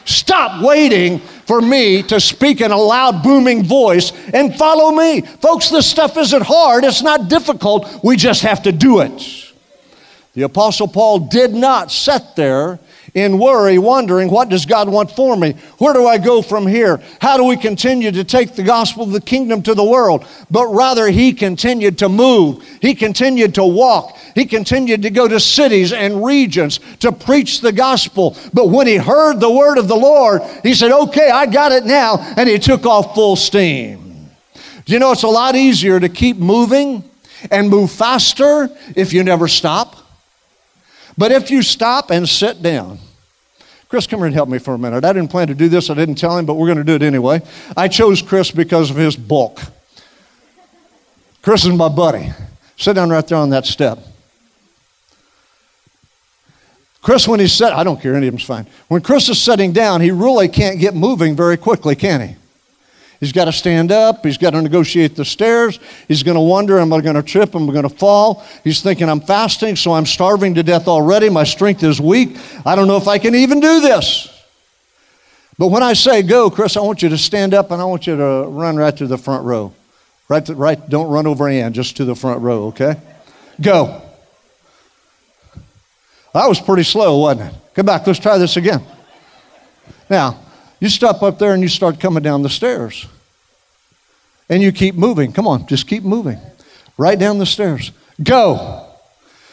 Stop 0.04 0.62
waiting 0.62 1.18
for 1.18 1.60
me 1.60 2.04
to 2.04 2.20
speak 2.20 2.60
in 2.60 2.70
a 2.70 2.76
loud, 2.76 3.24
booming 3.24 3.64
voice 3.64 4.12
and 4.32 4.54
follow 4.54 4.92
me. 4.92 5.22
Folks, 5.22 5.68
this 5.68 5.90
stuff 5.90 6.16
isn't 6.16 6.42
hard, 6.42 6.84
it's 6.84 7.02
not 7.02 7.28
difficult. 7.28 8.04
We 8.04 8.16
just 8.16 8.42
have 8.42 8.62
to 8.62 8.72
do 8.72 9.00
it. 9.00 9.52
The 10.34 10.42
Apostle 10.42 10.86
Paul 10.86 11.20
did 11.20 11.52
not 11.52 11.90
sit 11.90 12.22
there 12.36 12.78
in 13.14 13.38
worry, 13.38 13.78
wondering, 13.78 14.28
what 14.28 14.48
does 14.48 14.66
God 14.66 14.88
want 14.88 15.12
for 15.12 15.36
me? 15.36 15.52
Where 15.78 15.94
do 15.94 16.06
I 16.06 16.18
go 16.18 16.42
from 16.42 16.66
here? 16.66 17.00
How 17.20 17.36
do 17.36 17.44
we 17.44 17.56
continue 17.56 18.10
to 18.10 18.24
take 18.24 18.54
the 18.54 18.64
gospel 18.64 19.04
of 19.04 19.12
the 19.12 19.20
kingdom 19.20 19.62
to 19.62 19.74
the 19.74 19.84
world? 19.84 20.26
But 20.50 20.66
rather, 20.66 21.06
he 21.06 21.32
continued 21.32 21.98
to 21.98 22.08
move, 22.08 22.64
he 22.82 22.94
continued 22.94 23.54
to 23.54 23.64
walk, 23.64 24.18
he 24.34 24.44
continued 24.46 25.02
to 25.02 25.10
go 25.10 25.28
to 25.28 25.38
cities 25.38 25.92
and 25.92 26.24
regions 26.24 26.80
to 26.98 27.12
preach 27.12 27.60
the 27.60 27.72
gospel. 27.72 28.36
But 28.52 28.68
when 28.68 28.88
he 28.88 28.96
heard 28.96 29.38
the 29.38 29.50
word 29.50 29.78
of 29.78 29.86
the 29.86 29.94
Lord, 29.94 30.42
he 30.64 30.74
said, 30.74 30.90
Okay, 30.90 31.30
I 31.30 31.46
got 31.46 31.70
it 31.70 31.84
now, 31.84 32.16
and 32.36 32.48
he 32.48 32.58
took 32.58 32.84
off 32.84 33.14
full 33.14 33.36
steam. 33.36 34.28
Do 34.84 34.92
you 34.92 34.98
know 34.98 35.12
it's 35.12 35.22
a 35.22 35.28
lot 35.28 35.54
easier 35.54 36.00
to 36.00 36.08
keep 36.08 36.36
moving 36.36 37.08
and 37.50 37.70
move 37.70 37.92
faster 37.92 38.68
if 38.96 39.12
you 39.12 39.22
never 39.22 39.46
stop? 39.46 39.96
But 41.16 41.30
if 41.30 41.50
you 41.50 41.62
stop 41.62 42.10
and 42.10 42.28
sit 42.28 42.60
down, 42.60 42.98
Chris, 43.94 44.08
come 44.08 44.18
here 44.18 44.26
and 44.26 44.34
help 44.34 44.48
me 44.48 44.58
for 44.58 44.74
a 44.74 44.78
minute. 44.78 45.04
I 45.04 45.12
didn't 45.12 45.30
plan 45.30 45.46
to 45.46 45.54
do 45.54 45.68
this, 45.68 45.88
I 45.88 45.94
didn't 45.94 46.16
tell 46.16 46.36
him, 46.36 46.46
but 46.46 46.54
we're 46.54 46.66
going 46.66 46.78
to 46.78 46.82
do 46.82 46.96
it 46.96 47.02
anyway. 47.02 47.40
I 47.76 47.86
chose 47.86 48.22
Chris 48.22 48.50
because 48.50 48.90
of 48.90 48.96
his 48.96 49.14
bulk. 49.14 49.60
Chris 51.42 51.64
is 51.64 51.72
my 51.72 51.88
buddy. 51.88 52.32
Sit 52.76 52.94
down 52.94 53.10
right 53.10 53.24
there 53.24 53.38
on 53.38 53.50
that 53.50 53.66
step. 53.66 54.00
Chris, 57.02 57.28
when 57.28 57.38
he's 57.38 57.52
set, 57.52 57.72
I 57.72 57.84
don't 57.84 58.02
care, 58.02 58.16
any 58.16 58.26
of 58.26 58.32
them's 58.32 58.42
fine. 58.42 58.66
When 58.88 59.00
Chris 59.00 59.28
is 59.28 59.40
sitting 59.40 59.72
down, 59.72 60.00
he 60.00 60.10
really 60.10 60.48
can't 60.48 60.80
get 60.80 60.96
moving 60.96 61.36
very 61.36 61.56
quickly, 61.56 61.94
can 61.94 62.30
he? 62.30 62.36
He's 63.24 63.32
got 63.32 63.46
to 63.46 63.52
stand 63.52 63.90
up. 63.90 64.22
He's 64.22 64.36
got 64.36 64.50
to 64.50 64.60
negotiate 64.60 65.16
the 65.16 65.24
stairs. 65.24 65.80
He's 66.08 66.22
going 66.22 66.34
to 66.34 66.42
wonder, 66.42 66.78
am 66.78 66.92
I 66.92 67.00
going 67.00 67.16
to 67.16 67.22
trip? 67.22 67.56
Am 67.56 67.70
I 67.70 67.72
going 67.72 67.88
to 67.88 67.88
fall? 67.88 68.44
He's 68.62 68.82
thinking, 68.82 69.08
I'm 69.08 69.22
fasting, 69.22 69.76
so 69.76 69.94
I'm 69.94 70.04
starving 70.04 70.56
to 70.56 70.62
death 70.62 70.88
already. 70.88 71.30
My 71.30 71.44
strength 71.44 71.82
is 71.82 71.98
weak. 72.02 72.36
I 72.66 72.76
don't 72.76 72.86
know 72.86 72.98
if 72.98 73.08
I 73.08 73.16
can 73.16 73.34
even 73.34 73.60
do 73.60 73.80
this. 73.80 74.28
But 75.56 75.68
when 75.68 75.82
I 75.82 75.94
say 75.94 76.20
go, 76.20 76.50
Chris, 76.50 76.76
I 76.76 76.80
want 76.80 77.00
you 77.00 77.08
to 77.08 77.16
stand 77.16 77.54
up 77.54 77.70
and 77.70 77.80
I 77.80 77.86
want 77.86 78.06
you 78.06 78.14
to 78.14 78.42
run 78.46 78.76
right 78.76 78.94
to 78.94 79.06
the 79.06 79.16
front 79.16 79.42
row. 79.46 79.72
Right, 80.28 80.44
to, 80.44 80.54
right, 80.54 80.86
don't 80.90 81.08
run 81.08 81.26
over 81.26 81.48
Ann, 81.48 81.72
just 81.72 81.96
to 81.96 82.04
the 82.04 82.14
front 82.14 82.42
row, 82.42 82.64
okay? 82.66 83.00
Go. 83.58 84.02
That 86.34 86.46
was 86.46 86.60
pretty 86.60 86.82
slow, 86.82 87.20
wasn't 87.20 87.54
it? 87.54 87.58
Come 87.72 87.86
back, 87.86 88.06
let's 88.06 88.18
try 88.18 88.36
this 88.36 88.58
again. 88.58 88.82
Now, 90.10 90.43
you 90.84 90.90
stop 90.90 91.22
up 91.22 91.38
there 91.38 91.54
and 91.54 91.62
you 91.62 91.68
start 91.68 91.98
coming 91.98 92.22
down 92.22 92.42
the 92.42 92.50
stairs 92.50 93.06
and 94.48 94.62
you 94.62 94.70
keep 94.70 94.94
moving. 94.94 95.32
Come 95.32 95.46
on, 95.46 95.66
just 95.66 95.88
keep 95.88 96.02
moving. 96.02 96.38
Right 96.96 97.18
down 97.18 97.38
the 97.38 97.46
stairs. 97.46 97.90
Go. 98.22 98.86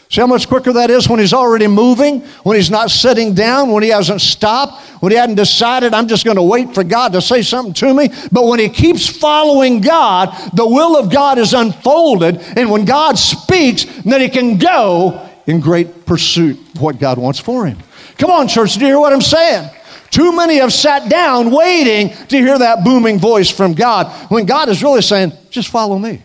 See 0.09 0.19
how 0.19 0.27
much 0.27 0.50
quicker 0.50 0.73
that 0.73 0.91
is 0.91 1.07
when 1.07 1.19
he's 1.19 1.31
already 1.31 1.67
moving, 1.67 2.19
when 2.43 2.57
he's 2.57 2.69
not 2.69 2.91
sitting 2.91 3.33
down, 3.33 3.71
when 3.71 3.81
he 3.81 3.89
hasn't 3.89 4.19
stopped, 4.19 4.81
when 5.01 5.13
he 5.13 5.17
hadn't 5.17 5.35
decided, 5.35 5.93
I'm 5.93 6.09
just 6.09 6.25
going 6.25 6.35
to 6.35 6.43
wait 6.43 6.75
for 6.75 6.83
God 6.83 7.13
to 7.13 7.21
say 7.21 7.41
something 7.41 7.73
to 7.75 7.93
me. 7.93 8.09
But 8.29 8.45
when 8.45 8.59
he 8.59 8.67
keeps 8.67 9.07
following 9.07 9.79
God, 9.79 10.35
the 10.53 10.67
will 10.67 10.97
of 10.97 11.09
God 11.09 11.38
is 11.38 11.53
unfolded. 11.53 12.41
And 12.57 12.69
when 12.69 12.83
God 12.83 13.17
speaks, 13.17 13.85
then 14.03 14.19
he 14.19 14.27
can 14.27 14.57
go 14.57 15.29
in 15.47 15.61
great 15.61 16.05
pursuit 16.05 16.59
of 16.75 16.81
what 16.81 17.00
God 17.00 17.17
wants 17.17 17.39
for 17.39 17.65
him. 17.65 17.77
Come 18.17 18.31
on, 18.31 18.50
church, 18.50 18.73
do 18.73 18.81
you 18.81 18.88
hear 18.88 19.00
what 19.00 19.13
I'm 19.13 19.21
saying? 19.21 19.69
Too 20.11 20.35
many 20.35 20.57
have 20.57 20.73
sat 20.73 21.09
down 21.09 21.51
waiting 21.51 22.09
to 22.27 22.37
hear 22.37 22.59
that 22.59 22.83
booming 22.83 23.17
voice 23.17 23.49
from 23.49 23.73
God 23.73 24.07
when 24.29 24.45
God 24.45 24.69
is 24.69 24.83
really 24.83 25.01
saying, 25.01 25.31
just 25.49 25.69
follow 25.69 25.97
me. 25.97 26.21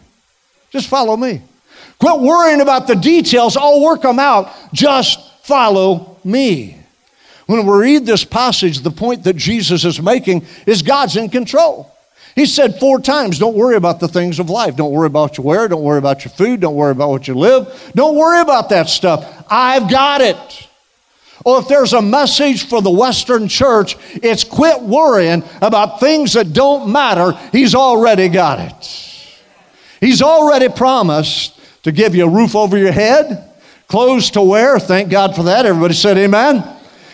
Just 0.71 0.89
follow 0.89 1.17
me. 1.17 1.41
Quit 1.99 2.21
worrying 2.21 2.61
about 2.61 2.89
the 2.89 2.97
details. 2.97 3.57
I'll 3.57 3.81
work 3.81 4.03
them 4.03 4.19
out. 4.19 4.53
Just 4.73 5.21
follow 5.45 6.19
me. 6.25 6.79
When 7.47 7.65
we 7.65 7.79
read 7.79 8.05
this 8.05 8.25
passage, 8.25 8.81
the 8.81 8.91
point 8.91 9.23
that 9.25 9.37
Jesus 9.37 9.85
is 9.85 10.03
making 10.03 10.45
is 10.67 10.83
God's 10.83 11.17
in 11.17 11.31
control. 11.31 11.93
He 12.35 12.45
said 12.45 12.79
four 12.79 13.01
times, 13.01 13.39
don't 13.39 13.57
worry 13.57 13.77
about 13.77 14.01
the 14.01 14.09
things 14.09 14.41
of 14.41 14.51
life. 14.51 14.77
Don't 14.77 14.93
worry 14.93 15.07
about 15.07 15.39
your 15.39 15.47
wear. 15.47 15.69
Don't 15.69 15.83
worry 15.83 15.99
about 15.99 16.25
your 16.25 16.33
food. 16.33 16.61
Don't 16.61 16.75
worry 16.75 16.91
about 16.91 17.09
what 17.09 17.29
you 17.29 17.35
live. 17.35 17.93
Don't 17.95 18.17
worry 18.17 18.41
about 18.41 18.69
that 18.71 18.89
stuff. 18.89 19.45
I've 19.49 19.89
got 19.89 20.21
it. 20.21 20.66
Or 21.47 21.61
if 21.61 21.69
there's 21.69 21.93
a 21.93 22.03
message 22.03 22.67
for 22.69 22.83
the 22.83 22.91
Western 22.91 23.47
church, 23.47 23.97
it's 24.15 24.43
quit 24.43 24.83
worrying 24.83 25.45
about 25.63 26.01
things 26.01 26.33
that 26.33 26.53
don't 26.53 26.91
matter. 26.91 27.39
He's 27.53 27.73
already 27.73 28.29
got 28.29 28.59
it. 28.59 29.39
He's 30.01 30.23
already 30.23 30.69
promised 30.69 31.57
to 31.85 31.93
give 31.93 32.17
you 32.17 32.27
a 32.27 32.29
roof 32.29 32.57
over 32.57 32.77
your 32.77 32.91
head, 32.91 33.49
clothes 33.87 34.33
to 34.33 34.43
wear. 34.43 34.81
Thank 34.81 35.09
God 35.09 35.37
for 35.37 35.45
that. 35.45 35.67
Everybody 35.67 35.95
said 35.95 36.19
amen. 36.19 36.65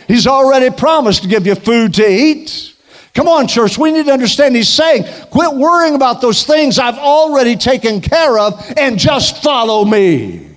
He's 0.09 0.27
already 0.27 0.75
promised 0.75 1.25
to 1.25 1.29
give 1.29 1.47
you 1.47 1.55
food 1.55 1.93
to 1.95 2.11
eat. 2.11 2.75
Come 3.13 3.29
on, 3.29 3.47
church, 3.47 3.77
we 3.77 3.93
need 3.93 4.07
to 4.07 4.13
understand 4.13 4.57
he's 4.57 4.71
saying, 4.71 5.05
quit 5.29 5.53
worrying 5.53 5.95
about 5.95 6.23
those 6.23 6.47
things 6.47 6.79
I've 6.79 6.97
already 6.97 7.55
taken 7.55 8.01
care 8.01 8.39
of 8.39 8.65
and 8.79 8.99
just 8.99 9.43
follow 9.43 9.85
me. 9.85 10.52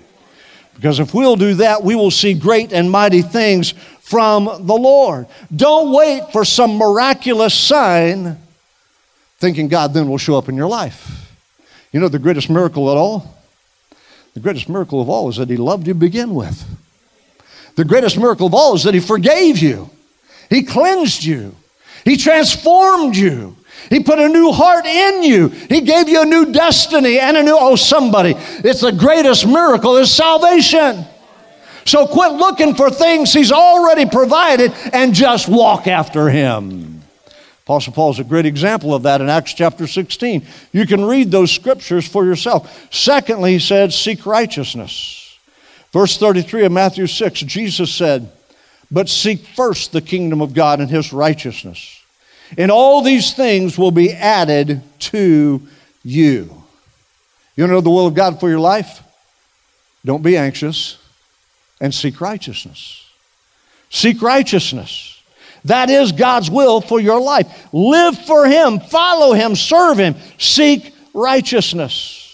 Because 0.75 0.99
if 0.99 1.13
we'll 1.13 1.37
do 1.37 1.55
that, 1.55 1.83
we 1.83 1.95
will 1.95 2.11
see 2.11 2.33
great 2.33 2.73
and 2.73 2.91
mighty 2.91 3.21
things 3.21 3.73
from 4.01 4.45
the 4.45 4.75
Lord. 4.75 5.27
Don't 5.55 5.91
wait 5.91 6.31
for 6.31 6.45
some 6.45 6.77
miraculous 6.77 7.53
sign 7.53 8.37
thinking 9.37 9.67
God 9.67 9.93
then 9.93 10.09
will 10.09 10.17
show 10.17 10.37
up 10.37 10.49
in 10.49 10.55
your 10.55 10.67
life. 10.67 11.31
You 11.91 11.99
know 11.99 12.07
the 12.07 12.19
greatest 12.19 12.49
miracle 12.49 12.91
at 12.91 12.97
all? 12.97 13.35
The 14.33 14.39
greatest 14.39 14.67
miracle 14.67 15.01
of 15.01 15.09
all 15.09 15.29
is 15.29 15.37
that 15.37 15.49
He 15.49 15.57
loved 15.57 15.87
you 15.87 15.93
to 15.93 15.99
begin 15.99 16.35
with. 16.35 16.65
The 17.75 17.85
greatest 17.85 18.17
miracle 18.17 18.47
of 18.47 18.53
all 18.53 18.75
is 18.75 18.83
that 18.83 18.93
He 18.93 18.99
forgave 18.99 19.59
you, 19.59 19.89
He 20.49 20.63
cleansed 20.63 21.23
you, 21.23 21.55
He 22.03 22.17
transformed 22.17 23.15
you. 23.15 23.55
He 23.89 23.99
put 23.99 24.19
a 24.19 24.27
new 24.27 24.51
heart 24.51 24.85
in 24.85 25.23
you. 25.23 25.49
He 25.49 25.81
gave 25.81 26.09
you 26.09 26.21
a 26.21 26.25
new 26.25 26.51
destiny 26.51 27.19
and 27.19 27.37
a 27.37 27.43
new, 27.43 27.57
oh, 27.57 27.75
somebody. 27.75 28.33
It's 28.35 28.81
the 28.81 28.91
greatest 28.91 29.45
miracle 29.45 29.97
is 29.97 30.11
salvation. 30.11 31.05
So 31.85 32.07
quit 32.07 32.33
looking 32.33 32.73
for 32.75 32.89
things 32.89 33.31
He's 33.31 33.51
already 33.51 34.09
provided 34.09 34.71
and 34.91 35.13
just 35.13 35.47
walk 35.47 35.87
after 35.87 36.29
Him. 36.29 37.03
Apostle 37.63 37.93
Paul 37.93 38.11
is 38.11 38.19
a 38.19 38.23
great 38.23 38.45
example 38.45 38.93
of 38.93 39.03
that 39.03 39.21
in 39.21 39.29
Acts 39.29 39.53
chapter 39.53 39.87
16. 39.87 40.45
You 40.71 40.85
can 40.85 41.05
read 41.05 41.31
those 41.31 41.51
scriptures 41.51 42.07
for 42.07 42.23
yourself. 42.25 42.87
Secondly, 42.91 43.53
he 43.53 43.59
said, 43.59 43.91
seek 43.91 44.25
righteousness. 44.25 45.37
Verse 45.91 46.17
33 46.17 46.65
of 46.65 46.71
Matthew 46.71 47.07
6, 47.07 47.39
Jesus 47.41 47.91
said, 47.91 48.31
But 48.91 49.09
seek 49.09 49.47
first 49.47 49.93
the 49.93 50.01
kingdom 50.01 50.41
of 50.41 50.53
God 50.53 50.79
and 50.79 50.89
his 50.89 51.11
righteousness 51.11 51.94
and 52.57 52.71
all 52.71 53.01
these 53.01 53.33
things 53.33 53.77
will 53.77 53.91
be 53.91 54.11
added 54.11 54.81
to 54.99 55.61
you. 56.03 56.63
You 57.55 57.67
know 57.67 57.81
the 57.81 57.89
will 57.89 58.07
of 58.07 58.13
God 58.13 58.39
for 58.39 58.49
your 58.49 58.59
life? 58.59 59.01
Don't 60.03 60.23
be 60.23 60.37
anxious 60.37 60.97
and 61.79 61.93
seek 61.93 62.21
righteousness. 62.21 63.09
Seek 63.89 64.21
righteousness. 64.21 65.21
That 65.65 65.89
is 65.89 66.11
God's 66.11 66.51
will 66.51 66.79
for 66.79 66.99
your 66.99 67.19
life. 67.19 67.67
Live 67.73 68.17
for 68.25 68.45
Him, 68.45 68.79
follow 68.79 69.33
Him, 69.33 69.55
serve 69.55 69.97
Him, 69.97 70.15
seek 70.37 70.93
righteousness. 71.13 72.24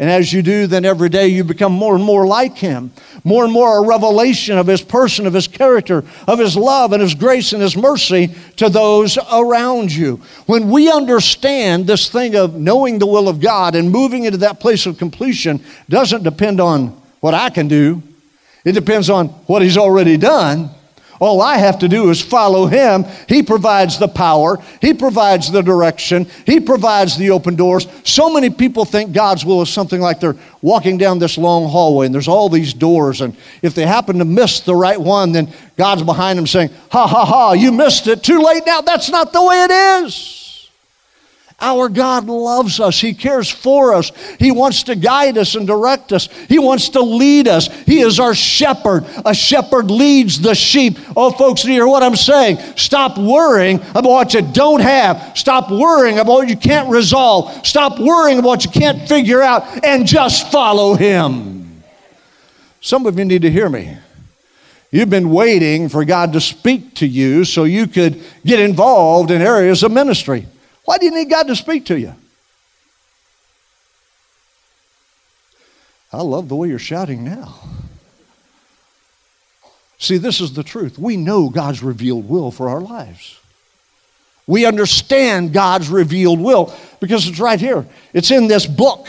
And 0.00 0.08
as 0.08 0.32
you 0.32 0.42
do, 0.42 0.68
then 0.68 0.84
every 0.84 1.08
day 1.08 1.26
you 1.26 1.42
become 1.42 1.72
more 1.72 1.96
and 1.96 2.04
more 2.04 2.24
like 2.24 2.56
Him. 2.56 2.92
More 3.24 3.42
and 3.42 3.52
more 3.52 3.78
a 3.78 3.86
revelation 3.86 4.56
of 4.56 4.68
His 4.68 4.80
person, 4.80 5.26
of 5.26 5.34
His 5.34 5.48
character, 5.48 6.04
of 6.28 6.38
His 6.38 6.56
love 6.56 6.92
and 6.92 7.02
His 7.02 7.14
grace 7.14 7.52
and 7.52 7.60
His 7.60 7.76
mercy 7.76 8.32
to 8.56 8.68
those 8.68 9.18
around 9.32 9.92
you. 9.92 10.20
When 10.46 10.70
we 10.70 10.90
understand 10.90 11.86
this 11.86 12.08
thing 12.08 12.36
of 12.36 12.54
knowing 12.54 13.00
the 13.00 13.06
will 13.06 13.28
of 13.28 13.40
God 13.40 13.74
and 13.74 13.90
moving 13.90 14.24
into 14.24 14.38
that 14.38 14.60
place 14.60 14.86
of 14.86 14.98
completion 14.98 15.64
doesn't 15.88 16.22
depend 16.22 16.60
on 16.60 16.90
what 17.18 17.34
I 17.34 17.50
can 17.50 17.66
do, 17.66 18.02
It 18.64 18.72
depends 18.72 19.08
on 19.08 19.28
what 19.46 19.62
He's 19.62 19.78
already 19.78 20.16
done. 20.16 20.70
All 21.20 21.40
I 21.42 21.56
have 21.56 21.80
to 21.80 21.88
do 21.88 22.10
is 22.10 22.22
follow 22.22 22.66
him. 22.66 23.04
He 23.28 23.42
provides 23.42 23.98
the 23.98 24.08
power, 24.08 24.58
he 24.80 24.94
provides 24.94 25.50
the 25.50 25.62
direction, 25.62 26.26
he 26.46 26.60
provides 26.60 27.16
the 27.16 27.30
open 27.30 27.56
doors. 27.56 27.86
So 28.04 28.32
many 28.32 28.50
people 28.50 28.84
think 28.84 29.12
God's 29.12 29.44
will 29.44 29.62
is 29.62 29.70
something 29.70 30.00
like 30.00 30.20
they're 30.20 30.36
walking 30.62 30.98
down 30.98 31.18
this 31.18 31.38
long 31.38 31.68
hallway 31.68 32.06
and 32.06 32.14
there's 32.14 32.28
all 32.28 32.48
these 32.48 32.72
doors. 32.72 33.20
And 33.20 33.36
if 33.62 33.74
they 33.74 33.86
happen 33.86 34.18
to 34.18 34.24
miss 34.24 34.60
the 34.60 34.74
right 34.74 35.00
one, 35.00 35.32
then 35.32 35.52
God's 35.76 36.02
behind 36.02 36.38
them 36.38 36.46
saying, 36.46 36.70
Ha 36.90 37.06
ha 37.06 37.24
ha, 37.24 37.52
you 37.52 37.72
missed 37.72 38.06
it. 38.06 38.22
Too 38.22 38.40
late 38.40 38.62
now. 38.66 38.80
That's 38.80 39.10
not 39.10 39.32
the 39.32 39.44
way 39.44 39.64
it 39.64 39.70
is. 39.70 40.47
Our 41.60 41.88
God 41.88 42.26
loves 42.26 42.78
us. 42.78 43.00
He 43.00 43.14
cares 43.14 43.50
for 43.50 43.92
us. 43.92 44.12
He 44.38 44.52
wants 44.52 44.84
to 44.84 44.94
guide 44.94 45.36
us 45.36 45.56
and 45.56 45.66
direct 45.66 46.12
us. 46.12 46.28
He 46.48 46.60
wants 46.60 46.90
to 46.90 47.00
lead 47.00 47.48
us. 47.48 47.66
He 47.82 48.00
is 48.00 48.20
our 48.20 48.34
shepherd. 48.34 49.04
A 49.24 49.34
shepherd 49.34 49.90
leads 49.90 50.40
the 50.40 50.54
sheep. 50.54 50.98
Oh, 51.16 51.32
folks, 51.32 51.62
do 51.62 51.68
you 51.68 51.74
hear 51.74 51.88
what 51.88 52.04
I'm 52.04 52.14
saying? 52.14 52.58
Stop 52.76 53.18
worrying 53.18 53.80
about 53.90 54.04
what 54.04 54.34
you 54.34 54.42
don't 54.42 54.80
have. 54.80 55.36
Stop 55.36 55.68
worrying 55.68 56.20
about 56.20 56.32
what 56.32 56.48
you 56.48 56.56
can't 56.56 56.90
resolve. 56.90 57.66
Stop 57.66 57.98
worrying 57.98 58.38
about 58.38 58.48
what 58.48 58.64
you 58.64 58.70
can't 58.70 59.08
figure 59.08 59.42
out 59.42 59.84
and 59.84 60.06
just 60.06 60.52
follow 60.52 60.94
Him. 60.94 61.82
Some 62.80 63.04
of 63.04 63.18
you 63.18 63.24
need 63.24 63.42
to 63.42 63.50
hear 63.50 63.68
me. 63.68 63.98
You've 64.92 65.10
been 65.10 65.30
waiting 65.30 65.88
for 65.88 66.04
God 66.04 66.32
to 66.34 66.40
speak 66.40 66.94
to 66.96 67.06
you 67.06 67.44
so 67.44 67.64
you 67.64 67.88
could 67.88 68.22
get 68.46 68.60
involved 68.60 69.32
in 69.32 69.42
areas 69.42 69.82
of 69.82 69.90
ministry. 69.90 70.46
Why 70.88 70.96
do 70.96 71.04
you 71.04 71.12
need 71.12 71.28
God 71.28 71.48
to 71.48 71.54
speak 71.54 71.84
to 71.86 72.00
you? 72.00 72.14
I 76.10 76.22
love 76.22 76.48
the 76.48 76.56
way 76.56 76.68
you're 76.68 76.78
shouting 76.78 77.24
now. 77.24 77.56
See, 79.98 80.16
this 80.16 80.40
is 80.40 80.54
the 80.54 80.62
truth. 80.62 80.98
We 80.98 81.18
know 81.18 81.50
God's 81.50 81.82
revealed 81.82 82.26
will 82.26 82.50
for 82.50 82.70
our 82.70 82.80
lives. 82.80 83.38
We 84.46 84.64
understand 84.64 85.52
God's 85.52 85.90
revealed 85.90 86.40
will 86.40 86.74
because 87.00 87.28
it's 87.28 87.38
right 87.38 87.60
here. 87.60 87.86
It's 88.14 88.30
in 88.30 88.48
this 88.48 88.64
book. 88.64 89.08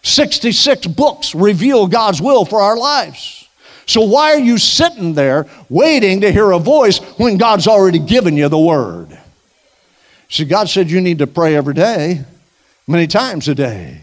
66 0.00 0.86
books 0.86 1.34
reveal 1.34 1.86
God's 1.86 2.22
will 2.22 2.46
for 2.46 2.62
our 2.62 2.78
lives. 2.78 3.46
So, 3.84 4.00
why 4.00 4.32
are 4.32 4.40
you 4.40 4.56
sitting 4.56 5.12
there 5.12 5.46
waiting 5.68 6.22
to 6.22 6.32
hear 6.32 6.50
a 6.52 6.58
voice 6.58 6.96
when 7.18 7.36
God's 7.36 7.68
already 7.68 7.98
given 7.98 8.38
you 8.38 8.48
the 8.48 8.58
word? 8.58 9.19
See, 10.30 10.44
God 10.44 10.68
said 10.68 10.90
you 10.90 11.00
need 11.00 11.18
to 11.18 11.26
pray 11.26 11.56
every 11.56 11.74
day, 11.74 12.24
many 12.86 13.08
times 13.08 13.48
a 13.48 13.54
day. 13.54 14.00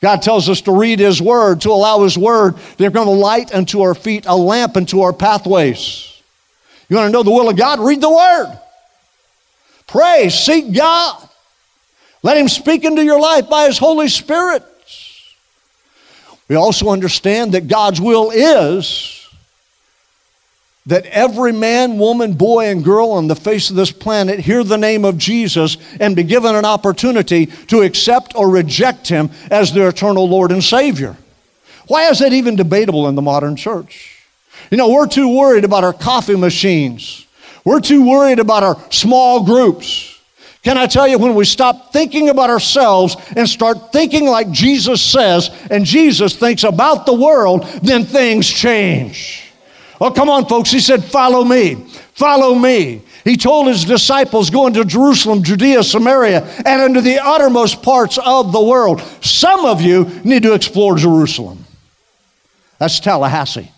God 0.00 0.20
tells 0.20 0.48
us 0.48 0.60
to 0.62 0.72
read 0.72 0.98
His 0.98 1.22
Word, 1.22 1.62
to 1.62 1.70
allow 1.70 2.02
His 2.02 2.18
Word 2.18 2.56
to 2.56 2.90
become 2.90 3.08
a 3.08 3.12
light 3.12 3.54
unto 3.54 3.80
our 3.82 3.94
feet, 3.94 4.26
a 4.26 4.36
lamp 4.36 4.76
unto 4.76 5.00
our 5.00 5.12
pathways. 5.12 6.20
You 6.88 6.96
want 6.96 7.08
to 7.08 7.12
know 7.12 7.22
the 7.22 7.30
will 7.30 7.48
of 7.48 7.56
God? 7.56 7.80
Read 7.80 8.00
the 8.00 8.10
Word. 8.10 8.58
Pray, 9.86 10.28
seek 10.28 10.74
God. 10.74 11.26
Let 12.22 12.36
Him 12.36 12.48
speak 12.48 12.84
into 12.84 13.04
your 13.04 13.20
life 13.20 13.48
by 13.48 13.66
His 13.66 13.78
Holy 13.78 14.08
Spirit. 14.08 14.64
We 16.48 16.56
also 16.56 16.90
understand 16.90 17.52
that 17.52 17.68
God's 17.68 18.00
will 18.00 18.30
is 18.30 19.23
that 20.86 21.06
every 21.06 21.52
man, 21.52 21.98
woman, 21.98 22.34
boy, 22.34 22.66
and 22.66 22.84
girl 22.84 23.12
on 23.12 23.26
the 23.26 23.34
face 23.34 23.70
of 23.70 23.76
this 23.76 23.90
planet 23.90 24.38
hear 24.38 24.62
the 24.62 24.76
name 24.76 25.04
of 25.04 25.16
Jesus 25.16 25.78
and 25.98 26.14
be 26.14 26.22
given 26.22 26.54
an 26.54 26.66
opportunity 26.66 27.46
to 27.46 27.80
accept 27.80 28.34
or 28.36 28.50
reject 28.50 29.08
him 29.08 29.30
as 29.50 29.72
their 29.72 29.88
eternal 29.88 30.28
Lord 30.28 30.52
and 30.52 30.62
Savior. 30.62 31.16
Why 31.86 32.10
is 32.10 32.18
that 32.18 32.34
even 32.34 32.56
debatable 32.56 33.08
in 33.08 33.14
the 33.14 33.22
modern 33.22 33.56
church? 33.56 34.22
You 34.70 34.76
know, 34.76 34.90
we're 34.90 35.06
too 35.06 35.34
worried 35.34 35.64
about 35.64 35.84
our 35.84 35.92
coffee 35.92 36.36
machines. 36.36 37.26
We're 37.64 37.80
too 37.80 38.06
worried 38.06 38.38
about 38.38 38.62
our 38.62 38.90
small 38.90 39.44
groups. 39.44 40.10
Can 40.62 40.78
I 40.78 40.86
tell 40.86 41.06
you, 41.06 41.18
when 41.18 41.34
we 41.34 41.44
stop 41.44 41.92
thinking 41.92 42.30
about 42.30 42.48
ourselves 42.48 43.16
and 43.36 43.48
start 43.48 43.92
thinking 43.92 44.26
like 44.26 44.50
Jesus 44.50 45.02
says, 45.02 45.50
and 45.70 45.84
Jesus 45.84 46.36
thinks 46.36 46.64
about 46.64 47.04
the 47.04 47.12
world, 47.14 47.64
then 47.82 48.04
things 48.04 48.48
change. 48.48 49.43
Oh, 50.00 50.10
come 50.10 50.28
on, 50.28 50.46
folks. 50.46 50.70
He 50.70 50.80
said, 50.80 51.04
Follow 51.04 51.44
me. 51.44 51.74
Follow 52.14 52.54
me. 52.54 53.02
He 53.24 53.36
told 53.36 53.68
his 53.68 53.84
disciples, 53.84 54.50
Go 54.50 54.66
into 54.66 54.84
Jerusalem, 54.84 55.42
Judea, 55.42 55.82
Samaria, 55.82 56.44
and 56.64 56.82
into 56.82 57.00
the 57.00 57.18
uttermost 57.24 57.82
parts 57.82 58.18
of 58.18 58.52
the 58.52 58.62
world. 58.62 59.00
Some 59.22 59.64
of 59.64 59.80
you 59.80 60.04
need 60.24 60.42
to 60.42 60.54
explore 60.54 60.96
Jerusalem. 60.96 61.64
That's 62.78 63.00
Tallahassee. 63.00 63.70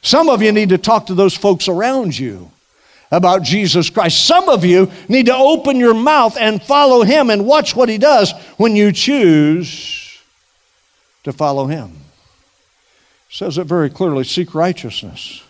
Some 0.00 0.28
of 0.28 0.42
you 0.42 0.50
need 0.50 0.70
to 0.70 0.78
talk 0.78 1.06
to 1.06 1.14
those 1.14 1.36
folks 1.36 1.68
around 1.68 2.18
you 2.18 2.50
about 3.12 3.42
Jesus 3.42 3.90
Christ. 3.90 4.26
Some 4.26 4.48
of 4.48 4.64
you 4.64 4.90
need 5.08 5.26
to 5.26 5.36
open 5.36 5.76
your 5.76 5.94
mouth 5.94 6.36
and 6.36 6.60
follow 6.60 7.02
him 7.02 7.30
and 7.30 7.46
watch 7.46 7.76
what 7.76 7.88
he 7.88 7.98
does 7.98 8.32
when 8.56 8.74
you 8.74 8.90
choose 8.90 10.18
to 11.22 11.32
follow 11.32 11.66
him 11.66 12.01
says 13.32 13.56
it 13.56 13.64
very 13.64 13.88
clearly 13.88 14.24
seek 14.24 14.54
righteousness. 14.54 15.42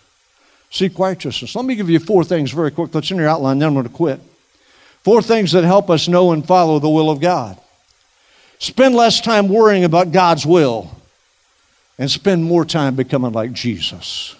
Seek 0.71 0.97
righteousness. 0.97 1.53
Let 1.53 1.65
me 1.65 1.75
give 1.75 1.89
you 1.89 1.99
four 1.99 2.23
things 2.23 2.51
very 2.51 2.71
quick. 2.71 2.93
That's 2.93 3.11
in 3.11 3.17
your 3.17 3.27
outline, 3.27 3.59
then 3.59 3.67
I'm 3.67 3.73
going 3.73 3.85
to 3.85 3.91
quit. 3.91 4.21
Four 5.03 5.21
things 5.21 5.51
that 5.51 5.65
help 5.65 5.89
us 5.89 6.07
know 6.07 6.31
and 6.31 6.47
follow 6.47 6.79
the 6.79 6.89
will 6.89 7.09
of 7.09 7.19
God. 7.19 7.59
Spend 8.57 8.95
less 8.95 9.19
time 9.19 9.49
worrying 9.49 9.83
about 9.83 10.13
God's 10.13 10.45
will 10.45 10.97
and 11.99 12.09
spend 12.09 12.45
more 12.45 12.63
time 12.63 12.95
becoming 12.95 13.33
like 13.33 13.51
Jesus. 13.51 14.33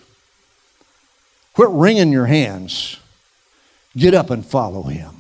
Quit 1.54 1.70
wringing 1.70 2.14
your 2.14 2.28
hands. 2.28 2.98
Get 3.96 4.14
up 4.14 4.30
and 4.30 4.46
follow 4.46 4.84
Him. 4.84 5.14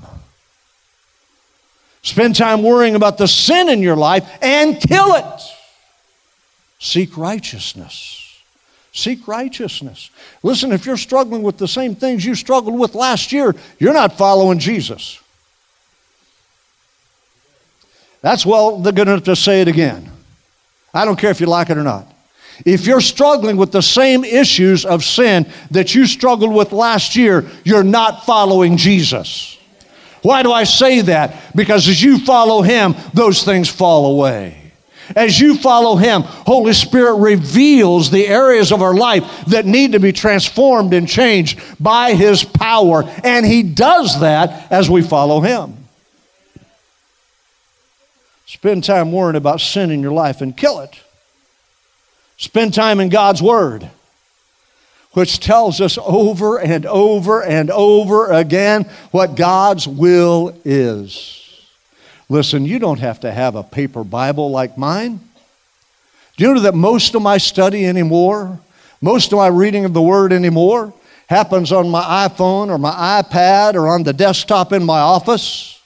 Spend 2.03 2.38
time 2.38 2.63
worrying 2.63 2.95
about 2.95 3.17
the 3.17 3.27
sin 3.27 3.67
in 3.67 3.81
your 3.81 3.97
life 3.97 4.25
and 4.41 4.79
kill 4.79 5.13
it. 5.15 5.52
Seek 6.84 7.17
righteousness. 7.17 8.41
Seek 8.91 9.26
righteousness. 9.26 10.10
Listen, 10.43 10.74
if 10.74 10.86
you're 10.86 10.98
struggling 10.98 11.41
with 11.41 11.58
the 11.58 11.67
same 11.67 11.96
things 11.96 12.26
you 12.26 12.36
struggled 12.36 12.78
with 12.78 12.93
last 12.93 13.32
year, 13.32 13.56
you're 13.80 13.93
not 13.93 14.17
following 14.17 14.60
Jesus. 14.60 15.17
That's 18.19 18.46
well, 18.46 18.80
they're 18.80 18.91
going 18.91 19.06
to 19.06 19.13
have 19.13 19.24
to 19.24 19.36
say 19.38 19.62
it 19.62 19.69
again. 19.69 20.12
I 20.93 21.06
don't 21.06 21.17
care 21.17 21.32
if 21.32 21.39
you 21.39 21.48
like 21.48 21.69
it 21.69 21.78
or 21.78 21.84
not. 21.84 22.06
If 22.65 22.86
you're 22.86 23.00
struggling 23.00 23.56
with 23.56 23.72
the 23.72 23.82
same 23.82 24.26
issues 24.26 24.86
of 24.86 25.06
sin 25.06 25.50
that 25.72 25.96
you 25.96 26.06
struggled 26.06 26.54
with 26.54 26.74
last 26.74 27.15
year, 27.15 27.50
you're 27.63 27.86
not 27.86 28.26
following 28.26 28.76
Jesus. 28.76 29.58
Why 30.22 30.43
do 30.43 30.52
I 30.52 30.65
say 30.65 31.00
that? 31.00 31.56
Because 31.56 31.88
as 31.88 32.04
you 32.04 32.19
follow 32.19 32.62
Him, 32.62 32.93
those 33.13 33.43
things 33.43 33.69
fall 33.69 34.12
away. 34.12 34.62
As 35.15 35.39
you 35.39 35.58
follow 35.58 35.95
Him, 35.95 36.23
Holy 36.23 36.73
Spirit 36.73 37.15
reveals 37.15 38.10
the 38.10 38.28
areas 38.28 38.71
of 38.71 38.82
our 38.82 38.93
life 38.93 39.45
that 39.47 39.65
need 39.65 39.91
to 39.93 39.99
be 39.99 40.12
transformed 40.12 40.93
and 40.93 41.08
changed 41.08 41.60
by 41.80 42.13
His 42.13 42.43
power. 42.43 43.04
And 43.23 43.45
He 43.45 43.63
does 43.63 44.19
that 44.19 44.71
as 44.71 44.89
we 44.89 45.02
follow 45.02 45.41
Him. 45.41 45.78
Spend 48.45 48.84
time 48.84 49.12
worrying 49.12 49.36
about 49.36 49.62
sin 49.62 49.91
in 49.91 50.02
your 50.02 50.12
life 50.12 50.41
and 50.41 50.56
kill 50.56 50.80
it. 50.80 50.99
Spend 52.38 52.73
time 52.73 52.99
in 52.99 53.10
God's 53.10 53.41
Word, 53.41 53.89
which 55.12 55.39
tells 55.39 55.82
us 55.82 55.97
over 56.02 56.60
and 56.60 56.86
over 56.86 57.43
and 57.43 57.69
over 57.71 58.32
again 58.32 58.84
what 59.12 59.36
God's 59.36 59.88
will 59.88 60.56
is. 60.63 61.42
Listen, 62.34 62.65
you 62.65 62.80
don't 62.80 63.00
have 63.00 63.19
to 63.19 63.32
have 63.32 63.54
a 63.54 63.62
paper 63.62 64.04
Bible 64.04 64.50
like 64.50 64.76
mine. 64.76 65.19
Do 66.36 66.43
you 66.43 66.56
know 66.56 66.62
that 66.62 66.74
most 66.74 67.13
of 67.13 67.22
my 67.22 67.38
study 67.38 67.86
anymore, 67.86 68.60
most 69.02 69.32
of 69.32 69.38
my 69.38 69.50
reading 69.50 69.86
of 69.86 69.93
the 69.93 70.02
Word 70.02 70.34
anymore, 70.34 70.96
happens 71.28 71.72
on 71.72 71.89
my 71.89 72.02
iPhone 72.28 72.69
or 72.69 72.80
my 72.80 73.22
iPad 73.22 73.76
or 73.76 73.88
on 73.88 74.02
the 74.02 74.13
desktop 74.13 74.74
in 74.74 74.84
my 74.84 75.00
office? 75.00 75.80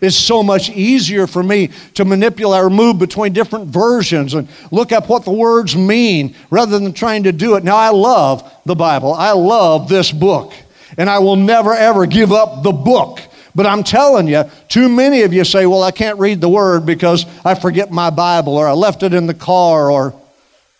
It's 0.00 0.16
so 0.16 0.42
much 0.42 0.68
easier 0.68 1.28
for 1.28 1.44
me 1.44 1.70
to 1.94 2.04
manipulate 2.04 2.64
or 2.64 2.70
move 2.70 2.98
between 2.98 3.32
different 3.32 3.68
versions 3.68 4.34
and 4.34 4.48
look 4.72 4.90
up 4.90 5.08
what 5.08 5.24
the 5.24 5.30
words 5.30 5.76
mean 5.76 6.34
rather 6.50 6.76
than 6.76 6.92
trying 6.92 7.22
to 7.22 7.30
do 7.30 7.54
it. 7.54 7.62
Now, 7.62 7.76
I 7.76 7.90
love 7.90 8.52
the 8.66 8.74
Bible. 8.74 9.14
I 9.14 9.30
love 9.30 9.88
this 9.88 10.10
book. 10.10 10.54
And 10.98 11.08
I 11.08 11.20
will 11.20 11.36
never, 11.36 11.72
ever 11.72 12.04
give 12.06 12.32
up 12.32 12.64
the 12.64 12.72
book 12.72 13.20
but 13.54 13.66
I'm 13.66 13.84
telling 13.84 14.26
you, 14.26 14.44
too 14.68 14.88
many 14.88 15.22
of 15.22 15.32
you 15.32 15.44
say, 15.44 15.66
Well, 15.66 15.82
I 15.82 15.90
can't 15.92 16.18
read 16.18 16.40
the 16.40 16.48
word 16.48 16.84
because 16.84 17.24
I 17.44 17.54
forget 17.54 17.90
my 17.90 18.10
Bible, 18.10 18.56
or 18.56 18.66
I 18.66 18.72
left 18.72 19.02
it 19.02 19.14
in 19.14 19.26
the 19.26 19.34
car, 19.34 19.90
or 19.90 20.20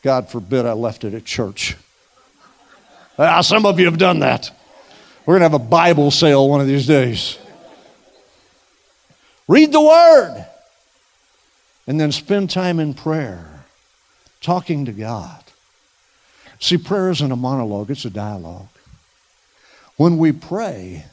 God 0.02 0.28
forbid 0.28 0.66
I 0.66 0.72
left 0.72 1.04
it 1.04 1.14
at 1.14 1.24
church. 1.24 1.76
Uh, 3.16 3.42
some 3.42 3.64
of 3.64 3.78
you 3.78 3.86
have 3.86 3.98
done 3.98 4.20
that. 4.20 4.50
We're 5.24 5.38
going 5.38 5.50
to 5.50 5.56
have 5.56 5.66
a 5.66 5.70
Bible 5.70 6.10
sale 6.10 6.48
one 6.48 6.60
of 6.60 6.66
these 6.66 6.86
days. 6.86 7.38
Read 9.46 9.72
the 9.72 9.80
word 9.80 10.46
and 11.86 12.00
then 12.00 12.12
spend 12.12 12.50
time 12.50 12.80
in 12.80 12.94
prayer, 12.94 13.64
talking 14.40 14.84
to 14.86 14.92
God. 14.92 15.42
See, 16.58 16.76
prayer 16.76 17.10
isn't 17.10 17.32
a 17.32 17.36
monologue, 17.36 17.90
it's 17.90 18.04
a 18.04 18.10
dialogue. 18.10 18.68
When 19.96 20.18
we 20.18 20.32
pray, 20.32 21.04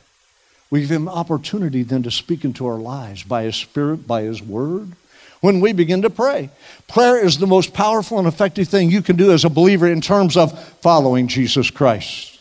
we 0.72 0.82
give 0.82 0.90
him 0.90 1.08
opportunity 1.08 1.84
then 1.84 2.02
to 2.04 2.12
speak 2.12 2.44
into 2.44 2.66
our 2.66 2.78
lives 2.78 3.24
by 3.24 3.44
his 3.44 3.58
spirit, 3.58 4.08
by 4.08 4.24
his 4.24 4.42
word. 4.42 4.94
When 5.42 5.60
we 5.60 5.74
begin 5.74 6.02
to 6.04 6.10
pray, 6.10 6.50
prayer 6.88 7.24
is 7.24 7.38
the 7.38 7.48
most 7.48 7.74
powerful 7.74 8.18
and 8.20 8.28
effective 8.28 8.70
thing 8.70 8.90
you 8.90 9.02
can 9.02 9.18
do 9.18 9.32
as 9.32 9.44
a 9.44 9.50
believer 9.50 9.88
in 9.88 10.00
terms 10.00 10.38
of 10.38 10.58
following 10.82 11.28
Jesus 11.28 11.70
Christ. 11.70 12.40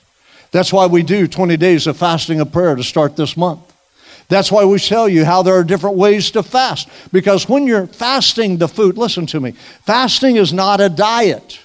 That's 0.52 0.72
why 0.72 0.86
we 0.86 1.02
do 1.02 1.26
20 1.26 1.56
days 1.56 1.86
of 1.86 1.96
fasting 1.96 2.40
of 2.40 2.52
prayer 2.52 2.76
to 2.76 2.82
start 2.82 3.16
this 3.16 3.36
month. 3.36 3.60
That's 4.28 4.52
why 4.52 4.64
we 4.64 4.78
tell 4.78 5.08
you 5.08 5.24
how 5.24 5.42
there 5.42 5.54
are 5.54 5.64
different 5.64 5.96
ways 5.96 6.30
to 6.32 6.44
fast. 6.44 6.88
Because 7.10 7.48
when 7.48 7.66
you're 7.66 7.88
fasting 7.88 8.58
the 8.58 8.68
food, 8.68 8.96
listen 8.96 9.26
to 9.26 9.40
me, 9.40 9.52
fasting 9.86 10.36
is 10.36 10.52
not 10.52 10.80
a 10.80 10.88
diet. 10.88 11.58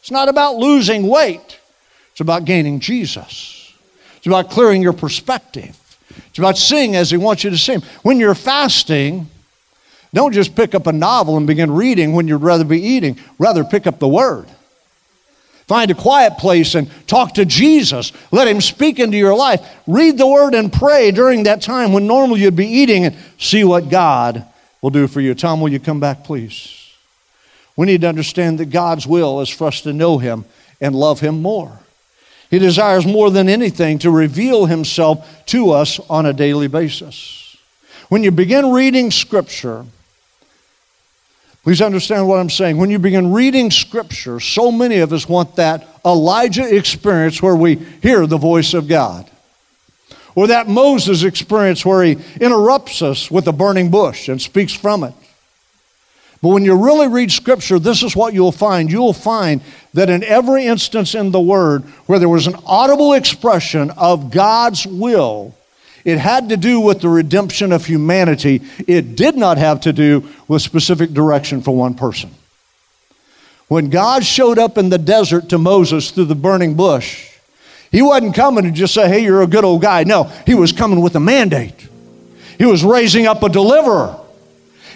It's 0.00 0.10
not 0.10 0.28
about 0.28 0.56
losing 0.56 1.06
weight, 1.06 1.60
it's 2.10 2.20
about 2.20 2.44
gaining 2.44 2.80
Jesus. 2.80 3.72
It's 4.16 4.26
about 4.26 4.50
clearing 4.50 4.82
your 4.82 4.92
perspective. 4.92 5.78
It's 6.28 6.38
about 6.38 6.58
seeing 6.58 6.96
as 6.96 7.10
He 7.10 7.16
wants 7.16 7.44
you 7.44 7.50
to 7.50 7.58
see 7.58 7.74
Him. 7.74 7.82
When 8.02 8.18
you're 8.18 8.34
fasting, 8.34 9.28
don't 10.14 10.32
just 10.32 10.54
pick 10.54 10.74
up 10.74 10.86
a 10.86 10.92
novel 10.92 11.36
and 11.36 11.46
begin 11.46 11.70
reading 11.70 12.12
when 12.12 12.28
you'd 12.28 12.42
rather 12.42 12.64
be 12.64 12.80
eating, 12.80 13.18
rather, 13.38 13.64
pick 13.64 13.86
up 13.86 13.98
the 13.98 14.08
Word. 14.08 14.46
Find 15.66 15.90
a 15.90 15.94
quiet 15.94 16.36
place 16.38 16.74
and 16.74 16.90
talk 17.06 17.34
to 17.34 17.46
Jesus. 17.46 18.12
Let 18.30 18.48
Him 18.48 18.60
speak 18.60 18.98
into 18.98 19.16
your 19.16 19.34
life. 19.34 19.60
Read 19.86 20.18
the 20.18 20.26
Word 20.26 20.54
and 20.54 20.72
pray 20.72 21.12
during 21.12 21.44
that 21.44 21.62
time 21.62 21.92
when 21.92 22.06
normally 22.06 22.40
you'd 22.40 22.56
be 22.56 22.66
eating 22.66 23.06
and 23.06 23.16
see 23.38 23.64
what 23.64 23.88
God 23.88 24.44
will 24.82 24.90
do 24.90 25.06
for 25.06 25.20
you. 25.20 25.34
Tom, 25.34 25.60
will 25.60 25.70
you 25.70 25.80
come 25.80 26.00
back, 26.00 26.24
please? 26.24 26.78
We 27.76 27.86
need 27.86 28.02
to 28.02 28.08
understand 28.08 28.58
that 28.60 28.66
God's 28.66 29.06
will 29.06 29.40
is 29.40 29.48
for 29.48 29.68
us 29.68 29.80
to 29.82 29.92
know 29.92 30.18
Him 30.18 30.44
and 30.80 30.94
love 30.94 31.20
Him 31.20 31.40
more. 31.40 31.78
He 32.52 32.58
desires 32.58 33.06
more 33.06 33.30
than 33.30 33.48
anything 33.48 33.98
to 34.00 34.10
reveal 34.10 34.66
Himself 34.66 35.26
to 35.46 35.70
us 35.70 35.98
on 36.10 36.26
a 36.26 36.34
daily 36.34 36.68
basis. 36.68 37.56
When 38.10 38.22
you 38.22 38.30
begin 38.30 38.72
reading 38.72 39.10
Scripture, 39.10 39.86
please 41.64 41.80
understand 41.80 42.28
what 42.28 42.38
I'm 42.38 42.50
saying. 42.50 42.76
When 42.76 42.90
you 42.90 42.98
begin 42.98 43.32
reading 43.32 43.70
Scripture, 43.70 44.38
so 44.38 44.70
many 44.70 44.98
of 44.98 45.14
us 45.14 45.26
want 45.26 45.56
that 45.56 45.88
Elijah 46.04 46.76
experience 46.76 47.40
where 47.40 47.56
we 47.56 47.76
hear 48.02 48.26
the 48.26 48.36
voice 48.36 48.74
of 48.74 48.86
God. 48.86 49.30
Or 50.34 50.48
that 50.48 50.68
Moses 50.68 51.22
experience 51.22 51.86
where 51.86 52.04
he 52.04 52.18
interrupts 52.38 53.00
us 53.00 53.30
with 53.30 53.48
a 53.48 53.52
burning 53.52 53.90
bush 53.90 54.28
and 54.28 54.40
speaks 54.42 54.74
from 54.74 55.04
it. 55.04 55.14
But 56.42 56.48
when 56.48 56.64
you 56.64 56.74
really 56.74 57.06
read 57.06 57.30
Scripture, 57.30 57.78
this 57.78 58.02
is 58.02 58.16
what 58.16 58.34
you'll 58.34 58.50
find. 58.50 58.90
You'll 58.90 59.12
find 59.12 59.60
that 59.94 60.10
in 60.10 60.24
every 60.24 60.66
instance 60.66 61.14
in 61.14 61.30
the 61.30 61.40
Word 61.40 61.84
where 62.06 62.18
there 62.18 62.28
was 62.28 62.48
an 62.48 62.56
audible 62.66 63.12
expression 63.12 63.90
of 63.92 64.32
God's 64.32 64.84
will, 64.84 65.54
it 66.04 66.18
had 66.18 66.48
to 66.48 66.56
do 66.56 66.80
with 66.80 67.00
the 67.00 67.08
redemption 67.08 67.70
of 67.70 67.86
humanity. 67.86 68.60
It 68.88 69.14
did 69.14 69.36
not 69.36 69.56
have 69.56 69.82
to 69.82 69.92
do 69.92 70.28
with 70.48 70.62
specific 70.62 71.12
direction 71.12 71.62
for 71.62 71.76
one 71.76 71.94
person. 71.94 72.34
When 73.68 73.88
God 73.88 74.24
showed 74.24 74.58
up 74.58 74.76
in 74.76 74.88
the 74.90 74.98
desert 74.98 75.48
to 75.50 75.58
Moses 75.58 76.10
through 76.10 76.24
the 76.24 76.34
burning 76.34 76.74
bush, 76.74 77.30
he 77.92 78.02
wasn't 78.02 78.34
coming 78.34 78.64
to 78.64 78.72
just 78.72 78.94
say, 78.94 79.06
hey, 79.06 79.22
you're 79.22 79.42
a 79.42 79.46
good 79.46 79.64
old 79.64 79.80
guy. 79.80 80.02
No, 80.02 80.24
he 80.44 80.54
was 80.54 80.72
coming 80.72 81.00
with 81.00 81.14
a 81.14 81.20
mandate. 81.20 81.88
He 82.58 82.64
was 82.64 82.84
raising 82.84 83.28
up 83.28 83.44
a 83.44 83.48
deliverer. 83.48 84.18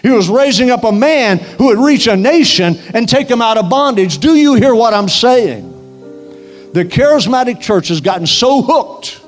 He 0.02 0.10
was 0.10 0.28
raising 0.28 0.70
up 0.70 0.84
a 0.84 0.92
man 0.92 1.38
who 1.38 1.66
would 1.66 1.78
reach 1.78 2.06
a 2.06 2.16
nation 2.16 2.76
and 2.94 3.08
take 3.08 3.28
them 3.28 3.42
out 3.42 3.58
of 3.58 3.68
bondage. 3.68 4.18
Do 4.18 4.34
you 4.34 4.54
hear 4.54 4.74
what 4.74 4.94
I'm 4.94 5.08
saying? 5.08 5.72
The 6.72 6.84
charismatic 6.84 7.60
church 7.60 7.88
has 7.88 8.00
gotten 8.00 8.26
so 8.26 8.62
hooked 8.62 9.20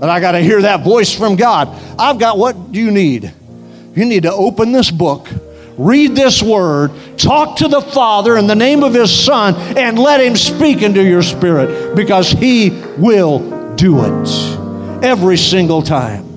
that 0.00 0.10
I 0.10 0.20
got 0.20 0.32
to 0.32 0.40
hear 0.40 0.62
that 0.62 0.82
voice 0.82 1.14
from 1.14 1.36
God. 1.36 1.68
I've 1.98 2.18
got 2.18 2.38
what 2.38 2.56
you 2.74 2.90
need. 2.90 3.32
You 3.94 4.04
need 4.04 4.24
to 4.24 4.32
open 4.32 4.72
this 4.72 4.90
book, 4.90 5.28
read 5.76 6.14
this 6.14 6.42
word, 6.42 6.92
talk 7.16 7.58
to 7.58 7.68
the 7.68 7.80
Father 7.80 8.36
in 8.36 8.46
the 8.46 8.54
name 8.54 8.84
of 8.84 8.94
His 8.94 9.12
Son, 9.16 9.54
and 9.76 9.98
let 9.98 10.20
Him 10.20 10.36
speak 10.36 10.82
into 10.82 11.02
your 11.02 11.22
spirit 11.22 11.96
because 11.96 12.30
He 12.30 12.70
will 12.96 13.74
do 13.74 14.04
it 14.04 15.04
every 15.04 15.36
single 15.36 15.82
time. 15.82 16.27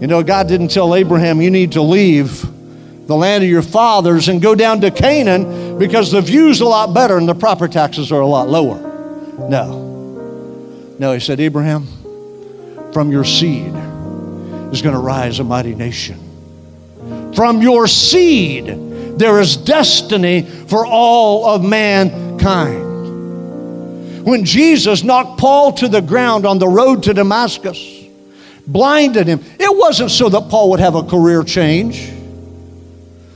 You 0.00 0.06
know, 0.06 0.22
God 0.22 0.46
didn't 0.46 0.68
tell 0.68 0.94
Abraham, 0.94 1.42
you 1.42 1.50
need 1.50 1.72
to 1.72 1.82
leave 1.82 2.46
the 3.08 3.16
land 3.16 3.42
of 3.42 3.50
your 3.50 3.62
fathers 3.62 4.28
and 4.28 4.40
go 4.40 4.54
down 4.54 4.80
to 4.82 4.90
Canaan 4.90 5.78
because 5.78 6.12
the 6.12 6.20
view's 6.20 6.60
a 6.60 6.66
lot 6.66 6.94
better 6.94 7.16
and 7.16 7.28
the 7.28 7.34
property 7.34 7.72
taxes 7.72 8.12
are 8.12 8.20
a 8.20 8.26
lot 8.26 8.48
lower. 8.48 8.78
No. 9.48 10.94
No, 10.98 11.12
he 11.12 11.20
said, 11.20 11.40
Abraham, 11.40 11.86
from 12.92 13.10
your 13.10 13.24
seed 13.24 13.74
is 14.72 14.82
going 14.82 14.94
to 14.94 15.00
rise 15.00 15.40
a 15.40 15.44
mighty 15.44 15.74
nation. 15.74 17.32
From 17.34 17.62
your 17.62 17.86
seed, 17.86 18.66
there 19.18 19.40
is 19.40 19.56
destiny 19.56 20.42
for 20.42 20.84
all 20.86 21.46
of 21.46 21.64
mankind. 21.64 22.84
When 24.24 24.44
Jesus 24.44 25.02
knocked 25.02 25.40
Paul 25.40 25.72
to 25.74 25.88
the 25.88 26.02
ground 26.02 26.44
on 26.46 26.58
the 26.58 26.68
road 26.68 27.04
to 27.04 27.14
Damascus, 27.14 27.78
blinded 28.68 29.26
him. 29.26 29.40
It 29.58 29.76
wasn't 29.76 30.10
so 30.10 30.28
that 30.28 30.48
Paul 30.50 30.70
would 30.70 30.80
have 30.80 30.94
a 30.94 31.02
career 31.02 31.42
change. 31.42 32.12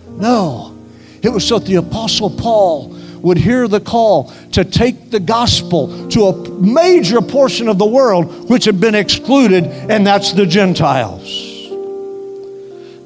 No, 0.07 0.79
it 1.23 1.31
was 1.31 1.47
so 1.49 1.59
that 1.59 1.67
the 1.67 1.77
Apostle 1.77 2.31
Paul 2.31 2.91
would 3.23 3.39
hear 3.39 3.67
the 3.67 3.81
call 3.81 4.33
to 4.53 4.65
take 4.65 5.11
the 5.11 5.21
gospel 5.21 6.09
to 6.11 6.27
a 6.27 6.51
major 6.51 7.21
portion 7.23 7.69
of 7.69 7.79
the 7.79 7.87
world 7.87 8.51
which 8.51 8.65
had 8.67 8.79
been 8.81 8.95
excluded, 8.95 9.65
and 9.65 10.07
that's 10.07 10.33
the 10.33 10.45
Gentiles. 10.45 11.49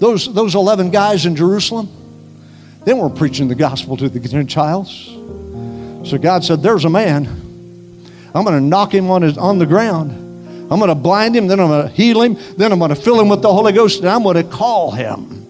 Those, 0.00 0.32
those 0.34 0.54
11 0.54 0.90
guys 0.90 1.24
in 1.26 1.36
Jerusalem, 1.36 1.88
they 2.84 2.92
weren't 2.92 3.16
preaching 3.16 3.48
the 3.48 3.54
gospel 3.54 3.96
to 3.96 4.08
the 4.08 4.20
Gentiles. 4.20 5.06
So 6.08 6.18
God 6.18 6.44
said, 6.44 6.62
There's 6.62 6.84
a 6.84 6.90
man. 6.90 7.26
I'm 8.34 8.44
going 8.44 8.58
to 8.58 8.60
knock 8.60 8.92
him 8.92 9.10
on, 9.10 9.22
his, 9.22 9.38
on 9.38 9.58
the 9.58 9.66
ground 9.66 10.25
I'm 10.70 10.78
going 10.78 10.88
to 10.88 10.94
blind 10.94 11.36
him, 11.36 11.46
then 11.46 11.60
I'm 11.60 11.68
going 11.68 11.88
to 11.88 11.94
heal 11.94 12.22
him, 12.22 12.36
then 12.56 12.72
I'm 12.72 12.78
going 12.78 12.94
to 12.94 12.96
fill 12.96 13.20
him 13.20 13.28
with 13.28 13.42
the 13.42 13.52
Holy 13.52 13.72
Ghost, 13.72 14.00
and 14.00 14.08
I'm 14.08 14.22
going 14.22 14.36
to 14.36 14.44
call 14.44 14.90
him 14.90 15.46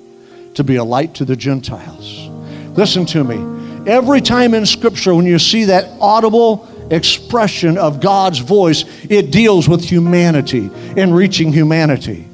to 0.55 0.65
be 0.65 0.77
a 0.77 0.85
light 0.85 1.15
to 1.15 1.25
the 1.25 1.37
Gentiles. 1.37 2.29
Listen 2.77 3.07
to 3.07 3.25
me. 3.25 3.91
Every 3.91 4.21
time 4.21 4.53
in 4.53 4.67
Scripture, 4.67 5.15
when 5.15 5.27
you 5.27 5.39
see 5.39 5.65
that 5.65 5.91
audible 6.01 6.69
expression 6.91 7.79
of 7.79 8.01
God's 8.01 8.41
voice, 8.41 8.85
it 9.09 9.31
deals 9.31 9.69
with 9.69 9.85
humanity 9.85 10.71
and 10.97 11.15
reaching 11.15 11.53
humanity. 11.53 12.27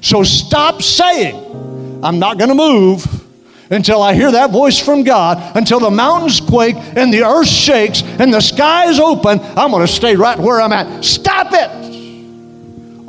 So 0.00 0.22
stop 0.22 0.82
saying, 0.82 2.00
I'm 2.02 2.18
not 2.18 2.38
going 2.38 2.48
to 2.48 2.54
move 2.54 3.06
until 3.70 4.02
I 4.02 4.14
hear 4.14 4.32
that 4.32 4.50
voice 4.50 4.78
from 4.78 5.04
God, 5.04 5.56
until 5.56 5.80
the 5.80 5.90
mountains 5.90 6.40
quake 6.40 6.76
and 6.76 7.12
the 7.12 7.22
earth 7.24 7.48
shakes 7.48 8.02
and 8.02 8.32
the 8.32 8.40
skies 8.40 8.98
open. 8.98 9.40
I'm 9.40 9.70
going 9.70 9.86
to 9.86 9.92
stay 9.92 10.16
right 10.16 10.38
where 10.38 10.60
I'm 10.60 10.72
at. 10.72 11.04
Stop 11.04 11.48
it. 11.52 11.89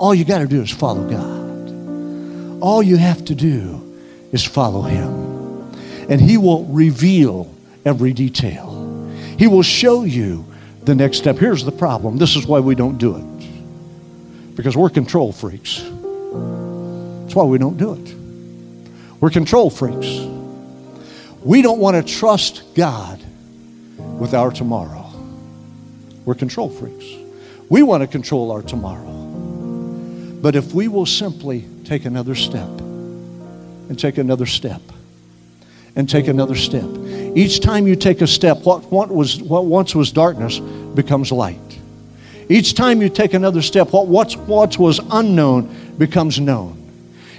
All 0.01 0.15
you 0.15 0.25
got 0.25 0.39
to 0.39 0.47
do 0.47 0.63
is 0.63 0.71
follow 0.71 1.07
God. 1.07 2.59
All 2.59 2.81
you 2.81 2.97
have 2.97 3.23
to 3.25 3.35
do 3.35 3.95
is 4.31 4.43
follow 4.43 4.81
Him. 4.81 5.71
And 6.09 6.19
He 6.19 6.37
will 6.37 6.65
reveal 6.65 7.53
every 7.85 8.11
detail. 8.11 9.11
He 9.37 9.45
will 9.45 9.61
show 9.61 10.03
you 10.03 10.43
the 10.85 10.95
next 10.95 11.19
step. 11.19 11.37
Here's 11.37 11.63
the 11.63 11.71
problem 11.71 12.17
this 12.17 12.35
is 12.35 12.47
why 12.47 12.59
we 12.61 12.73
don't 12.73 12.97
do 12.97 13.15
it. 13.15 14.55
Because 14.55 14.75
we're 14.75 14.89
control 14.89 15.31
freaks. 15.31 15.81
That's 15.81 17.35
why 17.35 17.43
we 17.43 17.59
don't 17.59 17.77
do 17.77 17.93
it. 17.93 18.15
We're 19.19 19.29
control 19.29 19.69
freaks. 19.69 20.25
We 21.43 21.61
don't 21.61 21.77
want 21.77 21.95
to 21.95 22.13
trust 22.13 22.63
God 22.73 23.21
with 23.99 24.33
our 24.33 24.49
tomorrow. 24.49 25.13
We're 26.25 26.33
control 26.33 26.71
freaks. 26.71 27.05
We 27.69 27.83
want 27.83 28.01
to 28.01 28.07
control 28.07 28.51
our 28.51 28.63
tomorrow. 28.63 29.20
But 30.41 30.55
if 30.55 30.73
we 30.73 30.87
will 30.87 31.05
simply 31.05 31.65
take 31.85 32.05
another 32.05 32.33
step 32.33 32.67
and 32.67 33.99
take 33.99 34.17
another 34.17 34.47
step 34.47 34.81
and 35.95 36.09
take 36.09 36.27
another 36.27 36.55
step, 36.55 36.89
each 37.35 37.59
time 37.59 37.85
you 37.87 37.95
take 37.95 38.21
a 38.21 38.27
step, 38.27 38.63
what, 38.63 38.91
what, 38.91 39.09
was, 39.09 39.41
what 39.41 39.65
once 39.65 39.93
was 39.93 40.11
darkness 40.11 40.59
becomes 40.59 41.31
light. 41.31 41.59
Each 42.49 42.73
time 42.73 43.01
you 43.01 43.09
take 43.09 43.33
another 43.33 43.61
step, 43.61 43.93
what 43.93 44.07
once, 44.07 44.77
was 44.77 44.99
unknown 45.11 45.95
becomes 45.97 46.39
known. 46.39 46.77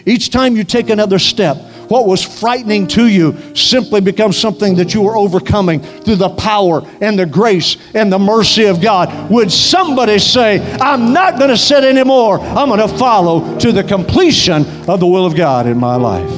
Each 0.07 0.31
time 0.31 0.57
you 0.57 0.65
take 0.65 0.89
another 0.89 1.19
step, 1.19 1.57
what 1.93 2.07
was 2.07 2.23
frightening 2.23 2.87
to 2.87 3.07
you 3.07 3.55
simply 3.55 4.01
becomes 4.01 4.39
something 4.39 4.77
that 4.77 4.95
you 4.95 5.07
are 5.07 5.15
overcoming 5.15 5.79
through 5.83 6.17
the 6.17 6.31
power 6.31 6.81
and 7.03 7.19
the 7.19 7.27
grace 7.27 7.77
and 7.95 8.11
the 8.11 8.19
mercy 8.19 8.65
of 8.65 8.81
God. 8.81 9.31
Would 9.31 9.53
somebody 9.53 10.19
say, 10.19 10.59
I'm 10.81 11.13
not 11.13 11.37
going 11.37 11.51
to 11.51 11.57
sit 11.59 11.85
anymore, 11.85 12.41
I'm 12.41 12.71
going 12.71 12.81
to 12.81 12.97
follow 12.97 13.59
to 13.59 13.73
the 13.73 13.85
completion 13.85 14.65
of 14.89 15.01
the 15.01 15.07
will 15.07 15.27
of 15.27 15.37
God 15.37 15.67
in 15.67 15.77
my 15.77 15.97
life? 15.97 16.31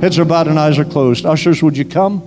Heads 0.00 0.16
are 0.20 0.24
bowed 0.24 0.46
and 0.46 0.60
eyes 0.60 0.78
are 0.78 0.84
closed. 0.84 1.26
Ushers, 1.26 1.60
would 1.60 1.76
you 1.76 1.84
come? 1.84 2.22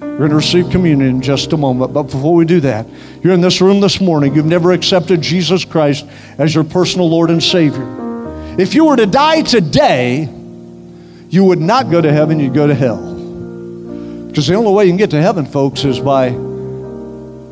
We're 0.00 0.18
going 0.18 0.30
to 0.32 0.36
receive 0.36 0.68
communion 0.68 1.08
in 1.08 1.22
just 1.22 1.54
a 1.54 1.56
moment. 1.56 1.94
But 1.94 2.02
before 2.02 2.34
we 2.34 2.44
do 2.44 2.60
that, 2.60 2.86
you're 3.22 3.32
in 3.32 3.40
this 3.40 3.62
room 3.62 3.80
this 3.80 4.02
morning. 4.02 4.34
You've 4.34 4.44
never 4.44 4.72
accepted 4.72 5.22
Jesus 5.22 5.64
Christ 5.64 6.04
as 6.36 6.54
your 6.54 6.64
personal 6.64 7.08
Lord 7.08 7.30
and 7.30 7.42
Savior. 7.42 7.86
If 8.58 8.74
you 8.74 8.84
were 8.84 8.96
to 8.96 9.06
die 9.06 9.40
today, 9.40 10.28
you 11.32 11.44
would 11.44 11.60
not 11.60 11.90
go 11.90 11.98
to 11.98 12.12
heaven, 12.12 12.38
you'd 12.38 12.52
go 12.52 12.66
to 12.66 12.74
hell. 12.74 13.00
Because 14.28 14.46
the 14.46 14.54
only 14.54 14.70
way 14.70 14.84
you 14.84 14.90
can 14.90 14.98
get 14.98 15.10
to 15.10 15.20
heaven, 15.20 15.46
folks, 15.46 15.82
is 15.84 15.98
by 15.98 16.26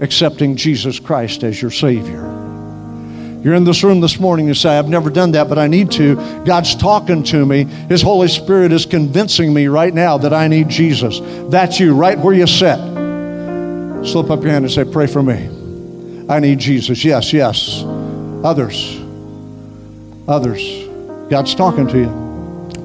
accepting 0.02 0.54
Jesus 0.54 1.00
Christ 1.00 1.42
as 1.44 1.60
your 1.60 1.70
Savior. 1.70 2.20
You're 3.42 3.54
in 3.54 3.64
this 3.64 3.82
room 3.82 4.00
this 4.00 4.20
morning 4.20 4.48
and 4.48 4.56
say, 4.56 4.78
I've 4.78 4.90
never 4.90 5.08
done 5.08 5.32
that, 5.32 5.48
but 5.48 5.58
I 5.58 5.66
need 5.66 5.90
to. 5.92 6.16
God's 6.44 6.74
talking 6.74 7.22
to 7.24 7.46
me. 7.46 7.64
His 7.64 8.02
Holy 8.02 8.28
Spirit 8.28 8.70
is 8.70 8.84
convincing 8.84 9.54
me 9.54 9.66
right 9.68 9.94
now 9.94 10.18
that 10.18 10.34
I 10.34 10.46
need 10.46 10.68
Jesus. 10.68 11.18
That's 11.50 11.80
you, 11.80 11.94
right 11.94 12.18
where 12.18 12.34
you 12.34 12.46
sit. 12.46 12.76
Slip 14.06 14.30
up 14.30 14.42
your 14.42 14.50
hand 14.50 14.66
and 14.66 14.70
say, 14.70 14.84
Pray 14.84 15.06
for 15.06 15.22
me. 15.22 16.26
I 16.28 16.38
need 16.38 16.58
Jesus. 16.58 17.02
Yes, 17.02 17.32
yes. 17.32 17.82
Others. 18.44 19.00
Others. 20.28 21.30
God's 21.30 21.54
talking 21.54 21.88
to 21.88 21.98
you. 21.98 22.19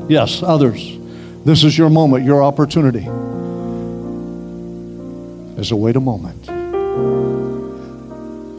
Yes, 0.08 0.44
others. 0.44 0.98
This 1.46 1.64
is 1.64 1.78
your 1.78 1.90
moment, 1.90 2.26
your 2.26 2.44
opportunity. 2.44 3.08
There's 5.56 5.72
a 5.72 5.76
wait 5.76 5.96
a 5.96 6.00
moment. 6.00 6.44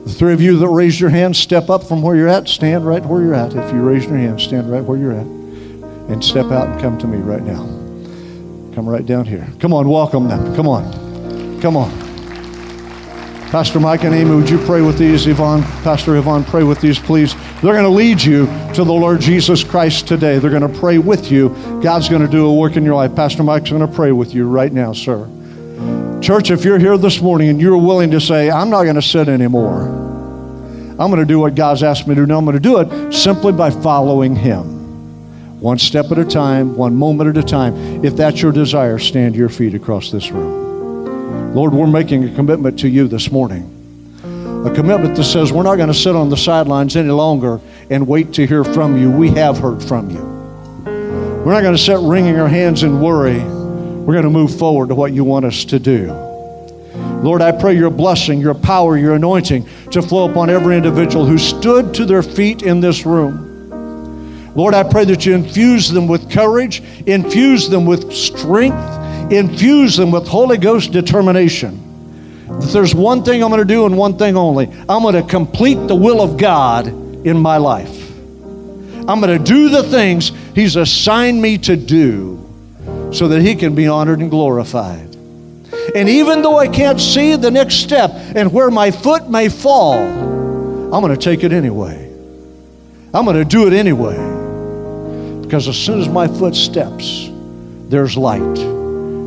The 0.07 0.13
three 0.13 0.33
of 0.33 0.41
you 0.41 0.57
that 0.59 0.69
raised 0.69 1.01
your 1.01 1.11
hand, 1.11 1.37
step 1.37 1.69
up 1.69 1.85
from 1.85 2.01
where 2.01 2.17
you're 2.17 2.29
at, 2.29 2.49
stand 2.49 2.87
right 2.87 3.05
where 3.05 3.23
you're 3.23 3.35
at. 3.35 3.55
If 3.55 3.73
you 3.73 3.81
raised 3.81 4.09
your 4.09 4.19
hand, 4.19 4.41
stand 4.41 4.71
right 4.71 4.83
where 4.83 4.97
you're 4.97 5.13
at. 5.13 5.27
And 5.27 6.25
step 6.25 6.47
out 6.47 6.69
and 6.69 6.81
come 6.81 6.97
to 6.99 7.07
me 7.07 7.19
right 7.19 7.43
now. 7.43 7.65
Come 8.75 8.89
right 8.89 9.05
down 9.05 9.27
here. 9.27 9.47
Come 9.59 9.73
on, 9.73 9.89
welcome 9.89 10.29
them. 10.29 10.55
Come 10.55 10.69
on. 10.69 11.61
Come 11.61 11.77
on. 11.77 12.06
Pastor 13.51 13.79
Mike 13.79 14.03
and 14.03 14.13
Amy, 14.13 14.35
would 14.35 14.51
you 14.51 14.59
pray 14.67 14.83
with 14.83 14.99
these? 14.99 15.29
Yvonne, 15.29 15.63
Pastor 15.83 16.17
Yvonne, 16.17 16.43
pray 16.45 16.65
with 16.65 16.81
these, 16.81 16.99
please. 16.99 17.35
They're 17.63 17.73
going 17.73 17.85
to 17.85 17.89
lead 17.89 18.21
you 18.21 18.47
to 18.75 18.83
the 18.83 18.93
Lord 18.93 19.21
Jesus 19.21 19.63
Christ 19.63 20.09
today. 20.09 20.41
They're 20.41 20.51
going 20.51 20.71
to 20.71 20.81
pray 20.81 20.99
with 20.99 21.31
you. 21.31 21.51
God's 21.81 22.09
going 22.09 22.23
to 22.23 22.29
do 22.29 22.47
a 22.47 22.53
work 22.53 22.77
in 22.77 22.85
your 22.85 22.97
life. 22.97 23.15
Pastor 23.15 23.45
Mike's 23.45 23.71
going 23.71 23.87
to 23.87 23.95
pray 23.95 24.11
with 24.11 24.35
you 24.35 24.49
right 24.49 24.73
now, 24.73 24.93
sir. 24.93 25.31
Church, 26.21 26.51
if 26.51 26.65
you're 26.65 26.81
here 26.81 26.99
this 26.99 27.23
morning 27.23 27.49
and 27.49 27.61
you're 27.61 27.79
willing 27.79 28.11
to 28.11 28.21
say, 28.21 28.51
I'm 28.51 28.69
not 28.69 28.83
going 28.83 28.97
to 28.97 29.03
sit 29.03 29.29
anymore, 29.29 29.83
I'm 29.83 31.11
going 31.11 31.21
to 31.21 31.25
do 31.25 31.39
what 31.39 31.55
God's 31.55 31.85
asked 31.85 32.09
me 32.09 32.17
to 32.17 32.27
do, 32.27 32.37
I'm 32.37 32.45
going 32.45 32.57
to 32.57 32.61
do 32.61 32.81
it 32.81 33.13
simply 33.13 33.53
by 33.53 33.71
following 33.71 34.35
Him. 34.35 35.61
One 35.61 35.79
step 35.79 36.11
at 36.11 36.19
a 36.19 36.25
time, 36.25 36.77
one 36.77 36.97
moment 36.97 37.31
at 37.31 37.43
a 37.43 37.47
time. 37.47 38.05
If 38.05 38.17
that's 38.17 38.43
your 38.43 38.51
desire, 38.51 38.99
stand 38.99 39.35
to 39.35 39.39
your 39.39 39.49
feet 39.49 39.75
across 39.75 40.11
this 40.11 40.33
room. 40.33 40.66
Lord, 41.57 41.73
we're 41.73 41.87
making 41.87 42.23
a 42.23 42.35
commitment 42.35 42.81
to 42.81 42.89
you 42.89 43.09
this 43.09 43.33
morning. 43.33 43.63
A 44.67 44.75
commitment 44.75 45.17
that 45.17 45.25
says 45.25 45.55
we're 45.55 45.63
not 45.63 45.77
going 45.77 45.89
to 45.89 45.95
sit 45.95 46.15
on 46.15 46.29
the 46.29 46.37
sidelines 46.37 46.97
any 46.97 47.09
longer 47.09 47.63
and 47.89 48.07
wait 48.07 48.35
to 48.35 48.47
hear 48.47 48.63
from 48.63 48.99
you. 48.99 49.11
We 49.11 49.31
have 49.31 49.57
heard 49.57 49.83
from 49.83 50.11
you. 50.11 50.23
We're 50.85 51.55
not 51.55 51.63
going 51.63 51.75
to 51.75 51.83
sit 51.83 51.99
wringing 52.01 52.39
our 52.39 52.47
hands 52.47 52.83
in 52.83 53.01
worry 53.01 53.39
we're 53.39 54.13
going 54.13 54.25
to 54.25 54.31
move 54.31 54.59
forward 54.59 54.91
to 54.91 54.95
what 54.95 55.15
you 55.15 55.25
want 55.25 55.47
us 55.47 55.65
to 55.65 55.79
do. 55.79 56.13
Lord, 57.23 57.41
I 57.41 57.53
pray 57.53 57.75
your 57.75 57.89
blessing, 57.89 58.39
your 58.39 58.55
power, 58.55 58.99
your 58.99 59.15
anointing 59.15 59.67
to 59.93 60.03
flow 60.03 60.31
upon 60.31 60.51
every 60.51 60.77
individual 60.77 61.25
who 61.25 61.39
stood 61.39 61.95
to 61.95 62.05
their 62.05 62.23
feet 62.23 62.61
in 62.61 62.81
this 62.81 63.07
room. 63.07 64.53
Lord, 64.55 64.75
I 64.75 64.83
pray 64.83 65.07
that 65.07 65.25
you 65.25 65.35
infuse 65.35 65.89
them 65.89 66.07
with 66.07 66.31
courage, 66.31 66.83
infuse 67.07 67.71
them 67.71 67.87
with 67.87 68.13
strength, 68.13 68.96
infuse 69.31 69.97
them 69.97 70.11
with 70.11 70.29
Holy 70.29 70.59
Ghost 70.59 70.93
determination. 70.93 71.83
If 72.49 72.73
there's 72.73 72.95
one 72.95 73.25
thing 73.25 73.43
I'm 73.43 73.51
going 73.51 73.61
to 73.61 73.65
do 73.67 73.87
and 73.87 73.99
one 73.99 74.17
thing 74.17 74.37
only, 74.37 74.67
I'm 74.89 75.03
going 75.03 75.15
to 75.15 75.23
complete 75.23 75.75
the 75.89 75.97
will 75.97 76.21
of 76.21 76.37
God 76.37 76.87
in 76.87 77.39
my 77.39 77.57
life. 77.57 78.11
I'm 79.09 79.21
going 79.21 79.37
to 79.37 79.45
do 79.45 79.69
the 79.69 79.83
things 79.83 80.33
He's 80.55 80.77
assigned 80.77 81.41
me 81.41 81.59
to 81.59 81.77
do 81.77 82.43
so 83.13 83.29
that 83.29 83.43
He 83.43 83.55
can 83.55 83.75
be 83.75 83.89
honored 83.89 84.21
and 84.21 84.31
glorified. 84.31 85.17
And 85.95 86.09
even 86.09 86.43
though 86.43 86.59
I 86.59 86.69
can't 86.69 87.01
see 87.01 87.37
the 87.37 87.51
next 87.51 87.77
step 87.77 88.11
and 88.13 88.53
where 88.53 88.71
my 88.71 88.91
foot 88.91 89.29
may 89.29 89.49
fall, 89.49 89.95
I'm 89.95 90.91
going 90.91 91.15
to 91.15 91.17
take 91.17 91.43
it 91.43 91.53
anyway. 91.53 92.05
I'm 93.13 93.25
going 93.25 93.37
to 93.37 93.45
do 93.45 93.67
it 93.67 93.73
anyway. 93.73 94.17
Because 95.43 95.69
as 95.69 95.77
soon 95.77 96.01
as 96.01 96.09
my 96.09 96.27
foot 96.27 96.55
steps, 96.55 97.29
there's 97.89 98.17
light, 98.17 98.76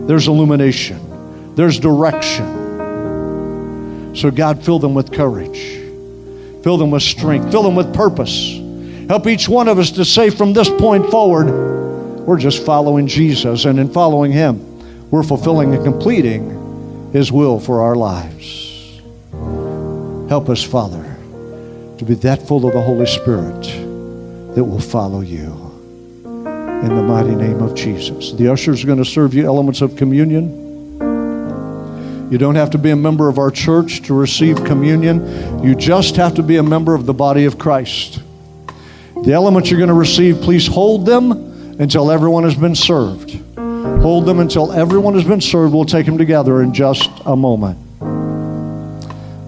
there's 0.10 0.28
illumination, 0.28 1.54
there's 1.54 1.80
direction. 1.80 2.58
So, 4.16 4.32
God, 4.32 4.66
fill 4.66 4.80
them 4.80 4.96
with 4.96 5.14
courage, 5.14 5.60
fill 6.64 6.78
them 6.78 6.90
with 6.90 7.04
strength, 7.04 7.52
fill 7.52 7.62
them 7.62 7.76
with 7.76 7.94
purpose. 7.94 8.58
Help 9.08 9.28
each 9.28 9.48
one 9.48 9.68
of 9.68 9.78
us 9.78 9.92
to 9.92 10.04
say 10.04 10.32
from 10.32 10.54
this 10.54 10.68
point 10.68 11.12
forward, 11.12 12.26
we're 12.26 12.40
just 12.40 12.66
following 12.66 13.06
Jesus, 13.06 13.66
and 13.66 13.78
in 13.78 13.94
following 13.94 14.32
Him, 14.32 15.12
we're 15.12 15.22
fulfilling 15.22 15.76
and 15.76 15.84
completing 15.84 17.12
His 17.14 17.32
will 17.32 17.60
for 17.60 17.84
our 17.84 17.96
lives. 17.96 19.00
Help 20.28 20.50
us, 20.50 20.64
Father, 20.64 21.04
to 22.00 22.04
be 22.04 22.16
that 22.16 22.48
full 22.48 22.66
of 22.66 22.74
the 22.74 22.82
Holy 22.82 23.06
Spirit 23.06 23.62
that 24.56 24.64
will 24.64 24.82
follow 24.82 25.22
you. 25.22 25.69
In 26.82 26.96
the 26.96 27.04
mighty 27.04 27.36
name 27.36 27.62
of 27.62 27.76
Jesus. 27.76 28.32
The 28.32 28.48
ushers 28.48 28.82
are 28.84 28.88
going 28.88 29.00
to 29.00 29.06
serve 29.06 29.34
you 29.34 29.46
elements 29.46 29.82
of 29.82 29.98
communion. 29.98 30.68
You 32.32 32.38
don't 32.38 32.56
have 32.56 32.70
to 32.70 32.78
be 32.78 32.92
a 32.92 32.96
member 32.96 33.28
of 33.28 33.38
our 33.38 33.52
church 33.52 34.04
to 34.04 34.14
receive 34.14 34.64
communion. 34.64 35.62
You 35.62 35.76
just 35.76 36.16
have 36.16 36.36
to 36.36 36.44
be 36.44 36.56
a 36.56 36.64
member 36.64 36.96
of 36.96 37.06
the 37.06 37.14
body 37.14 37.44
of 37.44 37.60
Christ. 37.60 38.22
The 39.24 39.34
elements 39.34 39.70
you're 39.70 39.80
going 39.80 39.90
to 39.90 39.94
receive, 39.94 40.40
please 40.40 40.68
hold 40.68 41.06
them 41.06 41.32
until 41.82 42.10
everyone 42.10 42.44
has 42.44 42.56
been 42.56 42.76
served. 42.76 43.32
Hold 43.58 44.26
them 44.26 44.40
until 44.40 44.72
everyone 44.72 45.16
has 45.16 45.26
been 45.26 45.42
served. 45.42 45.74
We'll 45.74 45.84
take 45.84 46.06
them 46.06 46.18
together 46.18 46.62
in 46.62 46.74
just 46.74 47.10
a 47.26 47.36
moment. 47.36 47.78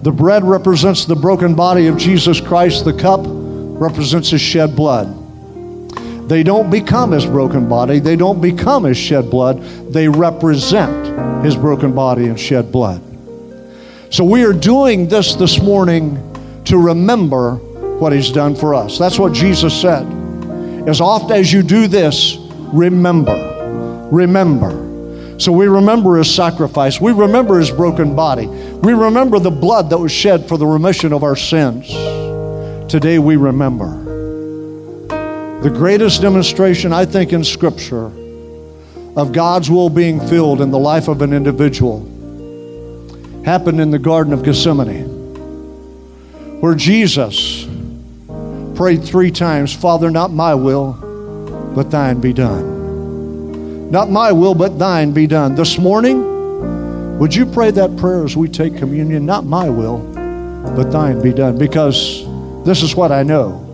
The 0.04 0.12
bread 0.12 0.44
represents 0.44 1.06
the 1.06 1.16
broken 1.16 1.54
body 1.54 1.86
of 1.86 1.96
Jesus 1.96 2.42
Christ, 2.42 2.84
the 2.84 2.92
cup 2.92 3.20
represents 3.24 4.28
his 4.28 4.42
shed 4.42 4.76
blood. 4.76 5.21
They 6.28 6.42
don't 6.42 6.70
become 6.70 7.12
his 7.12 7.26
broken 7.26 7.68
body, 7.68 7.98
they 7.98 8.16
don't 8.16 8.40
become 8.40 8.84
his 8.84 8.96
shed 8.96 9.30
blood, 9.30 9.60
they 9.92 10.08
represent 10.08 11.44
his 11.44 11.56
broken 11.56 11.94
body 11.94 12.26
and 12.26 12.38
shed 12.38 12.70
blood. 12.72 13.02
So 14.10 14.24
we 14.24 14.44
are 14.44 14.52
doing 14.52 15.08
this 15.08 15.34
this 15.34 15.60
morning 15.60 16.18
to 16.64 16.78
remember 16.78 17.54
what 17.54 18.12
he's 18.12 18.30
done 18.30 18.54
for 18.54 18.74
us. 18.74 18.98
That's 18.98 19.18
what 19.18 19.32
Jesus 19.32 19.78
said. 19.78 20.06
As 20.88 21.00
oft 21.00 21.30
as 21.30 21.52
you 21.52 21.62
do 21.62 21.86
this, 21.86 22.36
remember. 22.72 24.08
Remember. 24.10 25.38
So 25.38 25.50
we 25.50 25.66
remember 25.66 26.18
his 26.18 26.32
sacrifice. 26.32 27.00
We 27.00 27.12
remember 27.12 27.58
his 27.58 27.70
broken 27.70 28.14
body. 28.14 28.46
We 28.46 28.92
remember 28.92 29.38
the 29.38 29.50
blood 29.50 29.90
that 29.90 29.98
was 29.98 30.12
shed 30.12 30.48
for 30.48 30.56
the 30.56 30.66
remission 30.66 31.12
of 31.12 31.22
our 31.22 31.36
sins. 31.36 31.88
Today 32.90 33.18
we 33.18 33.36
remember. 33.36 34.01
The 35.62 35.70
greatest 35.70 36.20
demonstration, 36.20 36.92
I 36.92 37.04
think, 37.04 37.32
in 37.32 37.44
Scripture 37.44 38.06
of 39.16 39.32
God's 39.32 39.70
will 39.70 39.90
being 39.90 40.18
filled 40.26 40.60
in 40.60 40.72
the 40.72 40.78
life 40.78 41.06
of 41.06 41.22
an 41.22 41.32
individual 41.32 42.00
happened 43.44 43.80
in 43.80 43.92
the 43.92 43.98
Garden 44.00 44.32
of 44.32 44.42
Gethsemane, 44.42 45.04
where 46.60 46.74
Jesus 46.74 47.64
prayed 48.74 49.04
three 49.04 49.30
times 49.30 49.72
Father, 49.72 50.10
not 50.10 50.32
my 50.32 50.52
will, 50.52 50.94
but 51.76 51.92
thine 51.92 52.20
be 52.20 52.32
done. 52.32 53.88
Not 53.88 54.10
my 54.10 54.32
will, 54.32 54.56
but 54.56 54.80
thine 54.80 55.12
be 55.12 55.28
done. 55.28 55.54
This 55.54 55.78
morning, 55.78 57.18
would 57.18 57.32
you 57.32 57.46
pray 57.46 57.70
that 57.70 57.96
prayer 57.98 58.24
as 58.24 58.36
we 58.36 58.48
take 58.48 58.76
communion? 58.76 59.24
Not 59.26 59.44
my 59.44 59.70
will, 59.70 59.98
but 60.74 60.90
thine 60.90 61.22
be 61.22 61.32
done. 61.32 61.56
Because 61.56 62.24
this 62.64 62.82
is 62.82 62.96
what 62.96 63.12
I 63.12 63.22
know. 63.22 63.71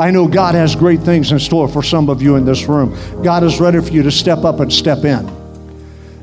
I 0.00 0.12
know 0.12 0.28
God 0.28 0.54
has 0.54 0.76
great 0.76 1.00
things 1.00 1.32
in 1.32 1.40
store 1.40 1.66
for 1.68 1.82
some 1.82 2.08
of 2.08 2.22
you 2.22 2.36
in 2.36 2.44
this 2.44 2.66
room. 2.66 2.96
God 3.22 3.42
is 3.42 3.58
ready 3.58 3.80
for 3.80 3.90
you 3.90 4.04
to 4.04 4.12
step 4.12 4.44
up 4.44 4.60
and 4.60 4.72
step 4.72 5.04
in. 5.04 5.28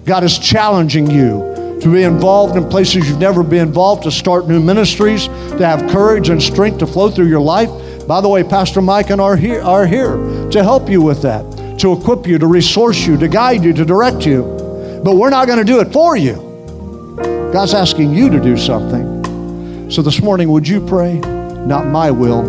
God 0.06 0.24
is 0.24 0.40
challenging 0.40 1.10
you 1.10 1.80
to 1.82 1.92
be 1.92 2.04
involved 2.04 2.56
in 2.56 2.70
places 2.70 3.10
you've 3.10 3.20
never 3.20 3.44
been 3.44 3.68
involved, 3.68 4.04
to 4.04 4.12
start 4.12 4.48
new 4.48 4.62
ministries, 4.62 5.28
to 5.28 5.66
have 5.66 5.92
courage 5.92 6.30
and 6.30 6.42
strength 6.42 6.80
to 6.80 6.88
flow 6.88 7.10
through 7.10 7.28
your 7.28 7.42
life. 7.42 7.70
By 8.08 8.22
the 8.22 8.30
way, 8.30 8.44
Pastor 8.44 8.82
Mike 8.82 9.10
and 9.10 9.20
are 9.20 9.36
here, 9.36 9.62
are 9.62 9.86
here 9.86 10.16
to 10.52 10.64
help 10.64 10.90
you 10.90 11.02
with 11.02 11.22
that, 11.24 11.80
to 11.80 11.92
equip 11.92 12.26
you, 12.26 12.38
to 12.38 12.48
resource 12.48 13.06
you, 13.06 13.18
to 13.18 13.28
guide 13.28 13.64
you, 13.64 13.74
to 13.74 13.84
direct 13.84 14.26
you. 14.26 14.44
But 15.04 15.16
we're 15.18 15.30
not 15.30 15.48
going 15.48 15.60
to 15.60 15.66
do 15.66 15.82
it 15.82 15.92
for 15.92 16.16
you. 16.16 16.36
God's 17.52 17.74
asking 17.74 18.14
you 18.14 18.30
to 18.30 18.40
do 18.40 18.56
something. 18.58 19.92
So 19.92 20.02
this 20.02 20.22
morning, 20.22 20.50
would 20.50 20.68
you 20.68 20.86
pray? 20.86 21.20
Not 21.20 21.88
my 21.88 22.10
will, 22.10 22.44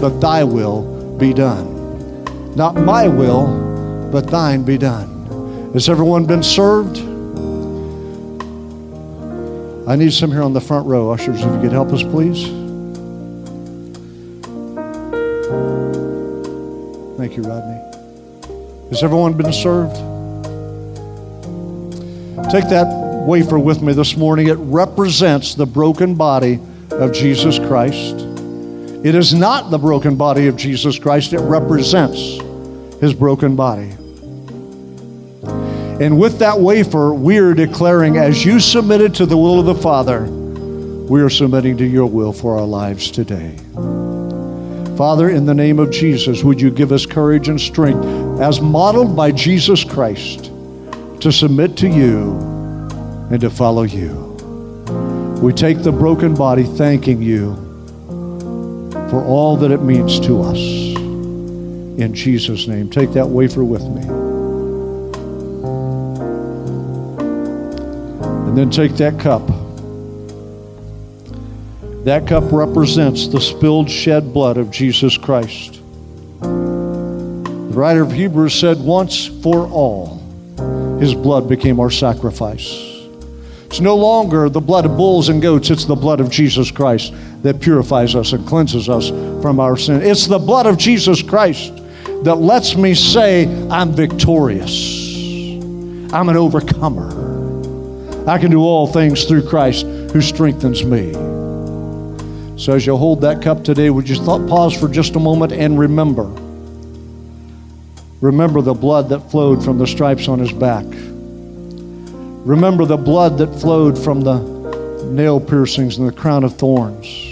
but 0.00 0.20
thy 0.20 0.44
will 0.44 1.16
be 1.18 1.32
done. 1.32 2.54
Not 2.54 2.74
my 2.76 3.08
will, 3.08 4.10
but 4.10 4.28
thine 4.28 4.64
be 4.64 4.78
done. 4.78 5.70
Has 5.72 5.88
everyone 5.88 6.24
been 6.24 6.42
served? 6.42 6.98
I 9.88 9.94
need 9.94 10.12
some 10.12 10.32
here 10.32 10.42
on 10.42 10.52
the 10.52 10.60
front 10.60 10.86
row. 10.86 11.10
Ushers, 11.12 11.40
if 11.40 11.46
you 11.46 11.60
could 11.60 11.72
help 11.72 11.92
us, 11.92 12.02
please. 12.02 12.44
Thank 17.16 17.36
you, 17.36 17.42
Rodney. 17.42 17.80
Has 18.90 19.02
everyone 19.02 19.34
been 19.34 19.52
served? 19.52 19.96
Take 22.50 22.68
that 22.68 22.86
wafer 23.26 23.58
with 23.58 23.82
me 23.82 23.92
this 23.92 24.16
morning. 24.16 24.48
It 24.48 24.54
represents 24.54 25.54
the 25.54 25.66
broken 25.66 26.14
body 26.14 26.60
of 26.90 27.12
Jesus 27.12 27.58
Christ. 27.58 28.25
It 29.06 29.14
is 29.14 29.32
not 29.32 29.70
the 29.70 29.78
broken 29.78 30.16
body 30.16 30.48
of 30.48 30.56
Jesus 30.56 30.98
Christ, 30.98 31.32
it 31.32 31.38
represents 31.38 32.40
his 33.00 33.14
broken 33.14 33.54
body. 33.54 33.92
And 36.02 36.18
with 36.18 36.40
that 36.40 36.58
wafer, 36.58 37.14
we 37.14 37.38
are 37.38 37.54
declaring, 37.54 38.16
as 38.16 38.44
you 38.44 38.58
submitted 38.58 39.14
to 39.14 39.24
the 39.24 39.36
will 39.36 39.60
of 39.60 39.66
the 39.66 39.76
Father, 39.76 40.24
we 40.24 41.22
are 41.22 41.30
submitting 41.30 41.76
to 41.76 41.86
your 41.86 42.06
will 42.06 42.32
for 42.32 42.58
our 42.58 42.66
lives 42.66 43.12
today. 43.12 43.56
Father, 44.96 45.30
in 45.30 45.46
the 45.46 45.54
name 45.54 45.78
of 45.78 45.92
Jesus, 45.92 46.42
would 46.42 46.60
you 46.60 46.72
give 46.72 46.90
us 46.90 47.06
courage 47.06 47.48
and 47.48 47.60
strength, 47.60 48.04
as 48.40 48.60
modeled 48.60 49.14
by 49.14 49.30
Jesus 49.30 49.84
Christ, 49.84 50.46
to 51.20 51.30
submit 51.30 51.76
to 51.76 51.86
you 51.88 52.32
and 53.30 53.40
to 53.40 53.50
follow 53.50 53.84
you? 53.84 54.16
We 55.40 55.52
take 55.52 55.84
the 55.84 55.92
broken 55.92 56.34
body, 56.34 56.64
thanking 56.64 57.22
you 57.22 57.65
for 59.10 59.22
all 59.24 59.56
that 59.58 59.70
it 59.70 59.82
means 59.82 60.18
to 60.20 60.42
us. 60.42 60.58
In 60.58 62.12
Jesus' 62.12 62.66
name, 62.66 62.90
take 62.90 63.12
that 63.12 63.26
wafer 63.26 63.64
with 63.64 63.82
me. 63.82 64.02
And 68.48 68.58
then 68.58 68.70
take 68.70 68.96
that 68.96 69.20
cup. 69.20 69.46
That 72.04 72.26
cup 72.26 72.52
represents 72.52 73.28
the 73.28 73.40
spilled, 73.40 73.90
shed 73.90 74.32
blood 74.32 74.56
of 74.58 74.70
Jesus 74.70 75.16
Christ. 75.16 75.80
The 76.40 77.82
writer 77.82 78.02
of 78.02 78.12
Hebrews 78.12 78.54
said, 78.54 78.78
Once 78.78 79.26
for 79.26 79.68
all, 79.68 80.18
his 80.98 81.14
blood 81.14 81.48
became 81.48 81.78
our 81.78 81.90
sacrifice. 81.90 82.74
It's 83.66 83.80
no 83.80 83.96
longer 83.96 84.48
the 84.48 84.60
blood 84.60 84.86
of 84.86 84.96
bulls 84.96 85.28
and 85.28 85.42
goats, 85.42 85.70
it's 85.70 85.84
the 85.84 85.96
blood 85.96 86.20
of 86.20 86.30
Jesus 86.30 86.70
Christ 86.70 87.12
that 87.46 87.60
purifies 87.60 88.16
us 88.16 88.32
and 88.32 88.46
cleanses 88.46 88.88
us 88.88 89.10
from 89.40 89.60
our 89.60 89.76
sin. 89.76 90.02
It's 90.02 90.26
the 90.26 90.38
blood 90.38 90.66
of 90.66 90.76
Jesus 90.76 91.22
Christ 91.22 91.72
that 92.24 92.36
lets 92.36 92.76
me 92.76 92.94
say, 92.94 93.46
I'm 93.68 93.92
victorious, 93.92 94.72
I'm 96.12 96.28
an 96.28 96.36
overcomer. 96.36 97.24
I 98.28 98.38
can 98.38 98.50
do 98.50 98.62
all 98.62 98.88
things 98.88 99.24
through 99.24 99.48
Christ 99.48 99.86
who 99.86 100.20
strengthens 100.20 100.84
me. 100.84 101.12
So 102.58 102.72
as 102.72 102.84
you 102.84 102.96
hold 102.96 103.20
that 103.20 103.42
cup 103.42 103.62
today, 103.62 103.90
would 103.90 104.08
you 104.08 104.16
pause 104.16 104.76
for 104.76 104.88
just 104.88 105.14
a 105.14 105.20
moment 105.20 105.52
and 105.52 105.78
remember? 105.78 106.24
Remember 108.20 108.60
the 108.60 108.74
blood 108.74 109.10
that 109.10 109.30
flowed 109.30 109.64
from 109.64 109.78
the 109.78 109.86
stripes 109.86 110.26
on 110.26 110.40
his 110.40 110.52
back. 110.52 110.86
Remember 112.44 112.84
the 112.84 112.96
blood 112.96 113.38
that 113.38 113.54
flowed 113.60 113.96
from 113.96 114.22
the 114.22 114.38
nail 115.04 115.38
piercings 115.38 115.98
and 115.98 116.08
the 116.08 116.12
crown 116.12 116.42
of 116.42 116.56
thorns. 116.56 117.25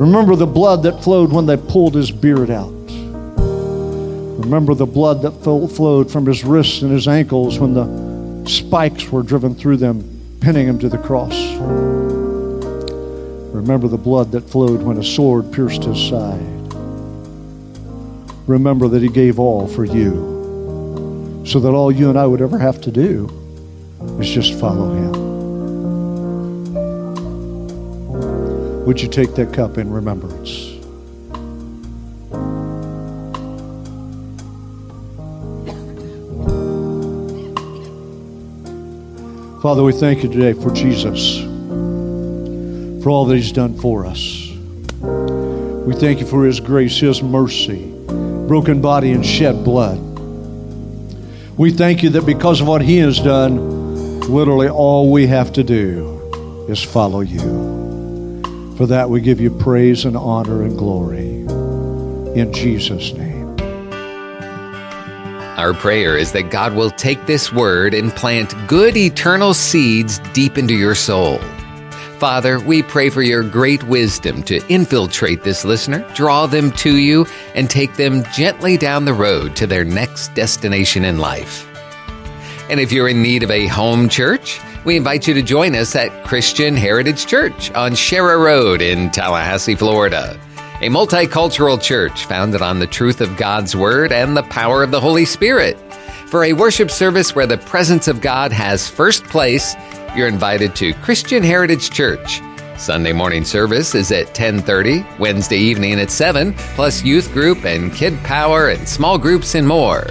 Remember 0.00 0.34
the 0.34 0.46
blood 0.46 0.84
that 0.84 1.04
flowed 1.04 1.30
when 1.30 1.44
they 1.44 1.58
pulled 1.58 1.94
his 1.94 2.10
beard 2.10 2.50
out. 2.50 2.72
Remember 4.40 4.72
the 4.72 4.86
blood 4.86 5.20
that 5.20 5.32
flowed 5.32 6.10
from 6.10 6.24
his 6.24 6.42
wrists 6.42 6.80
and 6.80 6.90
his 6.90 7.06
ankles 7.06 7.58
when 7.58 7.74
the 7.74 8.48
spikes 8.48 9.12
were 9.12 9.22
driven 9.22 9.54
through 9.54 9.76
them, 9.76 10.02
pinning 10.40 10.66
him 10.66 10.78
to 10.78 10.88
the 10.88 10.96
cross. 10.96 11.34
Remember 13.52 13.88
the 13.88 13.98
blood 13.98 14.32
that 14.32 14.48
flowed 14.48 14.80
when 14.80 14.96
a 14.96 15.04
sword 15.04 15.52
pierced 15.52 15.84
his 15.84 16.02
side. 16.08 16.40
Remember 18.46 18.88
that 18.88 19.02
he 19.02 19.08
gave 19.10 19.38
all 19.38 19.68
for 19.68 19.84
you, 19.84 21.44
so 21.46 21.60
that 21.60 21.74
all 21.74 21.92
you 21.92 22.08
and 22.08 22.18
I 22.18 22.24
would 22.24 22.40
ever 22.40 22.58
have 22.58 22.80
to 22.80 22.90
do 22.90 23.28
is 24.18 24.30
just 24.30 24.58
follow 24.58 24.94
him. 24.94 25.39
Would 28.90 29.00
you 29.00 29.06
take 29.06 29.36
that 29.36 29.54
cup 29.54 29.78
in 29.78 29.88
remembrance? 29.88 30.50
Father, 39.62 39.84
we 39.84 39.92
thank 39.92 40.24
you 40.24 40.28
today 40.28 40.54
for 40.54 40.72
Jesus, 40.72 41.38
for 43.04 43.10
all 43.10 43.26
that 43.26 43.36
he's 43.36 43.52
done 43.52 43.78
for 43.78 44.04
us. 44.04 44.50
We 45.86 45.94
thank 45.94 46.18
you 46.18 46.26
for 46.26 46.44
his 46.44 46.58
grace, 46.58 46.98
his 46.98 47.22
mercy, 47.22 47.92
broken 48.48 48.80
body, 48.80 49.12
and 49.12 49.24
shed 49.24 49.62
blood. 49.62 50.00
We 51.56 51.70
thank 51.70 52.02
you 52.02 52.10
that 52.10 52.26
because 52.26 52.60
of 52.60 52.66
what 52.66 52.82
he 52.82 52.98
has 52.98 53.20
done, 53.20 54.18
literally 54.22 54.68
all 54.68 55.12
we 55.12 55.28
have 55.28 55.52
to 55.52 55.62
do 55.62 56.66
is 56.68 56.82
follow 56.82 57.20
you. 57.20 57.79
For 58.80 58.86
that, 58.86 59.10
we 59.10 59.20
give 59.20 59.42
you 59.42 59.50
praise 59.50 60.06
and 60.06 60.16
honor 60.16 60.62
and 60.62 60.74
glory. 60.74 61.42
In 62.34 62.50
Jesus' 62.50 63.12
name. 63.12 63.54
Our 65.58 65.74
prayer 65.74 66.16
is 66.16 66.32
that 66.32 66.50
God 66.50 66.74
will 66.74 66.88
take 66.88 67.26
this 67.26 67.52
word 67.52 67.92
and 67.92 68.10
plant 68.10 68.54
good 68.66 68.96
eternal 68.96 69.52
seeds 69.52 70.18
deep 70.32 70.56
into 70.56 70.72
your 70.72 70.94
soul. 70.94 71.36
Father, 72.16 72.58
we 72.58 72.82
pray 72.82 73.10
for 73.10 73.20
your 73.20 73.42
great 73.42 73.82
wisdom 73.82 74.42
to 74.44 74.66
infiltrate 74.72 75.42
this 75.42 75.62
listener, 75.62 76.10
draw 76.14 76.46
them 76.46 76.72
to 76.78 76.96
you, 76.96 77.26
and 77.54 77.68
take 77.68 77.96
them 77.96 78.24
gently 78.32 78.78
down 78.78 79.04
the 79.04 79.12
road 79.12 79.56
to 79.56 79.66
their 79.66 79.84
next 79.84 80.32
destination 80.32 81.04
in 81.04 81.18
life. 81.18 81.66
And 82.70 82.80
if 82.80 82.92
you're 82.92 83.10
in 83.10 83.20
need 83.20 83.42
of 83.42 83.50
a 83.50 83.66
home 83.66 84.08
church, 84.08 84.58
we 84.84 84.96
invite 84.96 85.28
you 85.28 85.34
to 85.34 85.42
join 85.42 85.74
us 85.74 85.94
at 85.96 86.24
Christian 86.24 86.76
Heritage 86.76 87.26
Church 87.26 87.70
on 87.72 87.94
Sharer 87.94 88.38
Road 88.38 88.82
in 88.82 89.10
Tallahassee, 89.10 89.74
Florida 89.74 90.38
a 90.80 90.88
multicultural 90.88 91.80
church 91.80 92.24
founded 92.24 92.62
on 92.62 92.78
the 92.78 92.86
truth 92.86 93.20
of 93.20 93.36
God's 93.36 93.76
Word 93.76 94.12
and 94.12 94.34
the 94.34 94.42
power 94.44 94.82
of 94.82 94.90
the 94.90 95.00
Holy 95.00 95.26
Spirit. 95.26 95.78
For 96.28 96.44
a 96.44 96.54
worship 96.54 96.90
service 96.90 97.34
where 97.34 97.46
the 97.46 97.58
presence 97.58 98.08
of 98.08 98.22
God 98.22 98.50
has 98.52 98.88
first 98.88 99.24
place, 99.24 99.74
you're 100.16 100.26
invited 100.26 100.74
to 100.76 100.94
Christian 100.94 101.42
Heritage 101.42 101.90
Church. 101.90 102.40
Sunday 102.78 103.12
morning 103.12 103.44
service 103.44 103.94
is 103.94 104.10
at 104.10 104.34
10:30, 104.34 105.04
Wednesday 105.18 105.58
evening 105.58 106.00
at 106.00 106.10
7, 106.10 106.54
plus 106.74 107.04
youth 107.04 107.30
group 107.34 107.66
and 107.66 107.94
kid 107.94 108.18
power 108.24 108.68
and 108.68 108.88
small 108.88 109.18
groups 109.18 109.54
and 109.54 109.68
more. 109.68 110.06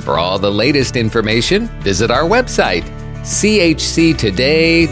For 0.00 0.18
all 0.18 0.38
the 0.38 0.52
latest 0.52 0.96
information, 0.96 1.68
visit 1.80 2.10
our 2.10 2.24
website 2.24 2.84
chctoday.com. 3.22 4.90